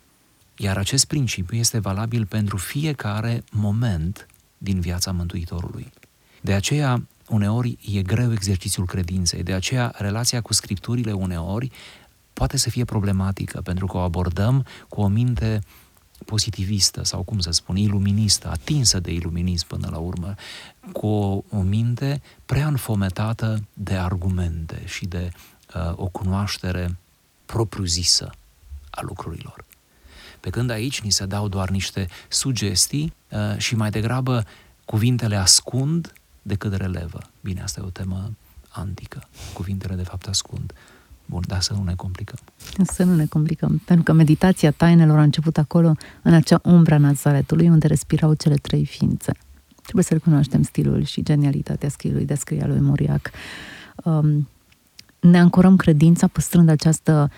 Iar 0.58 0.78
acest 0.78 1.06
principiu 1.06 1.58
este 1.58 1.80
valabil 1.80 2.26
pentru 2.26 2.58
fiecare 2.58 3.44
moment 3.52 4.28
din 4.58 4.80
viața 4.80 5.12
Mântuitorului. 5.12 5.92
De 6.42 6.54
aceea, 6.54 7.04
uneori 7.30 7.78
e 7.94 8.02
greu 8.02 8.32
exercițiul 8.32 8.86
credinței, 8.86 9.44
de 9.44 9.54
aceea 9.54 9.94
relația 9.96 10.42
cu 10.42 10.54
scripturile 10.54 11.12
uneori 11.12 11.72
poate 12.34 12.58
să 12.58 12.70
fie 12.70 12.86
problematică, 12.86 13.62
pentru 13.62 13.86
că 13.86 13.98
o 13.98 14.00
abordăm 14.00 14.66
cu 14.88 15.02
o 15.02 15.08
minte 15.08 15.62
pozitivistă 16.26 17.04
sau, 17.04 17.24
cum 17.24 17.40
să 17.40 17.52
spun, 17.52 17.76
iluministă, 17.76 18.50
atinsă 18.50 19.00
de 19.00 19.12
iluminism 19.12 19.68
până 19.68 19.88
la 19.92 19.98
urmă, 19.98 20.36
cu 20.92 21.08
o, 21.08 21.44
o 21.50 21.62
minte 21.62 22.22
prea 22.46 22.68
înfometată 22.68 23.64
de 23.74 23.96
argumente 23.96 24.82
și 24.86 25.06
de 25.06 25.32
uh, 25.76 25.92
o 25.96 26.06
cunoaștere 26.06 26.98
propriu-zisă 27.46 28.30
a 28.90 29.02
lucrurilor. 29.02 29.66
Pe 30.40 30.50
când 30.50 30.70
aici 30.70 31.02
ni 31.02 31.12
se 31.12 31.26
dau 31.26 31.48
doar 31.48 31.70
niște 31.70 32.08
sugestii 32.28 33.14
uh, 33.30 33.58
și 33.58 33.76
mai 33.76 33.90
degrabă 33.90 34.46
cuvintele 34.86 35.36
ascund 35.36 36.14
decât 36.48 36.74
relevă. 36.74 37.20
Bine, 37.42 37.62
asta 37.62 37.80
e 37.80 37.86
o 37.86 37.90
temă 37.90 38.32
antică. 38.70 39.22
Cuvintele 39.54 39.96
de 39.96 40.04
fapt 40.04 40.28
ascund. 40.28 40.74
Bun, 41.26 41.44
dar 41.48 41.62
să 41.62 41.74
nu 41.74 41.84
ne 41.84 41.96
complicăm. 41.96 42.40
Să 42.84 43.04
nu 43.04 43.16
ne 43.16 43.26
complicăm, 43.26 43.82
pentru 43.86 44.04
că 44.04 44.14
meditația 44.14 44.72
tainelor 44.72 45.18
a 45.18 45.22
început 45.22 45.58
acolo, 45.58 45.96
în 46.22 46.34
acea 46.34 46.60
umbra 46.64 46.98
Nazaretului, 46.98 47.70
unde 47.70 47.88
respirau 47.88 48.34
cele 48.34 48.56
trei 48.56 48.86
ființe. 48.86 49.32
Trebuie 49.82 50.04
să 50.04 50.14
recunoaștem 50.14 50.64
stilul 50.64 51.04
și 51.04 51.24
genialitatea 51.24 51.90
stilului 51.90 52.26
de 52.26 52.34
a 52.34 52.36
scrie 52.36 52.66
lui 52.66 52.80
Moriac. 52.80 53.30
Um, 54.04 54.48
ne 55.20 55.40
ancorăm 55.40 55.76
credința 55.76 56.28
păstrând 56.28 56.70
această, 56.70 57.32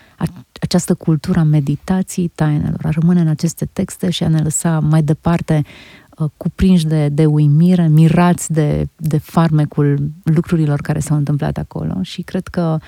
această 0.60 0.94
cultură 0.94 1.38
a 1.38 1.42
meditației 1.42 2.28
tainelor, 2.28 2.80
a 2.82 2.90
rămâne 2.90 3.20
în 3.20 3.28
aceste 3.28 3.64
texte 3.64 4.10
și 4.10 4.22
a 4.22 4.28
ne 4.28 4.42
lăsa 4.42 4.80
mai 4.80 5.02
departe 5.02 5.62
uh, 5.64 6.09
cuprinși 6.36 6.86
de, 6.86 7.08
de 7.08 7.26
uimire, 7.26 7.88
mirați 7.88 8.52
de, 8.52 8.88
de 8.96 9.18
farmecul 9.18 10.10
lucrurilor 10.22 10.80
care 10.80 10.98
s-au 10.98 11.16
întâmplat 11.16 11.56
acolo 11.56 12.02
și 12.02 12.22
cred 12.22 12.48
că 12.48 12.78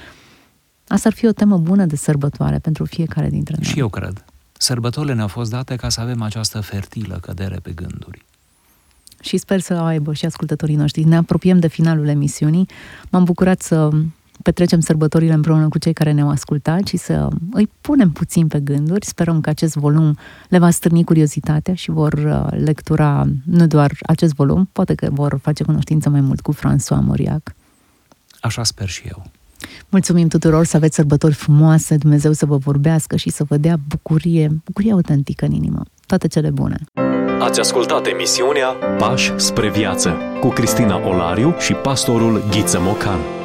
asta 0.87 1.09
ar 1.09 1.15
fi 1.15 1.27
o 1.27 1.33
temă 1.33 1.57
bună 1.57 1.85
de 1.85 1.97
sărbătoare 1.97 2.59
pentru 2.59 2.85
fiecare 2.85 3.29
dintre 3.29 3.55
noi. 3.59 3.73
Și 3.73 3.79
eu 3.79 3.89
cred. 3.89 4.25
Sărbătorile 4.53 5.15
ne-au 5.15 5.29
fost 5.29 5.51
date 5.51 5.77
ca 5.77 5.89
să 5.89 6.01
avem 6.01 6.23
această 6.23 6.61
fertilă 6.61 7.19
cădere 7.21 7.57
pe 7.63 7.71
gânduri. 7.71 8.25
Și 9.21 9.37
sper 9.37 9.61
să 9.61 9.75
aibă 9.75 10.13
și 10.13 10.25
ascultătorii 10.25 10.75
noștri. 10.75 11.05
Ne 11.05 11.17
apropiem 11.17 11.59
de 11.59 11.67
finalul 11.67 12.09
emisiunii. 12.09 12.69
M-am 13.11 13.25
bucurat 13.25 13.63
să 13.63 13.91
petrecem 14.43 14.81
sărbătorile 14.81 15.33
împreună 15.33 15.69
cu 15.69 15.79
cei 15.79 15.93
care 15.93 16.13
ne-au 16.13 16.29
ascultat 16.29 16.87
și 16.87 16.97
să 16.97 17.29
îi 17.53 17.71
punem 17.81 18.11
puțin 18.11 18.47
pe 18.47 18.61
gânduri. 18.61 19.07
Sperăm 19.07 19.41
că 19.41 19.49
acest 19.49 19.75
volum 19.77 20.17
le 20.49 20.59
va 20.59 20.71
stârni 20.71 21.05
curiozitatea 21.05 21.75
și 21.75 21.91
vor 21.91 22.13
uh, 22.13 22.59
lectura 22.65 23.25
nu 23.45 23.67
doar 23.67 23.93
acest 24.07 24.35
volum, 24.35 24.69
poate 24.73 24.95
că 24.95 25.09
vor 25.11 25.39
face 25.43 25.65
cunoștință 25.65 26.09
mai 26.09 26.21
mult 26.21 26.41
cu 26.41 26.55
François 26.55 27.01
Moriac. 27.01 27.55
Așa 28.41 28.65
sper 28.65 28.89
și 28.89 29.03
eu. 29.09 29.23
Mulțumim 29.89 30.29
tuturor 30.29 30.65
să 30.65 30.77
aveți 30.77 30.95
sărbători 30.95 31.35
frumoase, 31.35 31.97
Dumnezeu 31.97 32.33
să 32.33 32.47
vă 32.47 32.57
vorbească 32.57 33.17
și 33.17 33.31
să 33.31 33.45
vă 33.45 33.57
dea 33.57 33.77
bucurie, 33.89 34.63
bucurie 34.65 34.93
autentică 34.93 35.45
în 35.45 35.53
inimă. 35.53 35.83
Toate 36.07 36.29
cele 36.29 36.51
bune! 36.51 36.77
Ați 37.41 37.61
ascultat 37.61 38.07
emisiunea 38.07 38.67
Pași 38.99 39.33
spre 39.37 39.71
viață 39.71 40.17
cu 40.41 40.49
Cristina 40.49 41.09
Olariu 41.09 41.55
și 41.59 41.73
pastorul 41.73 42.43
Ghiță 42.51 42.81
Mocan. 42.81 43.42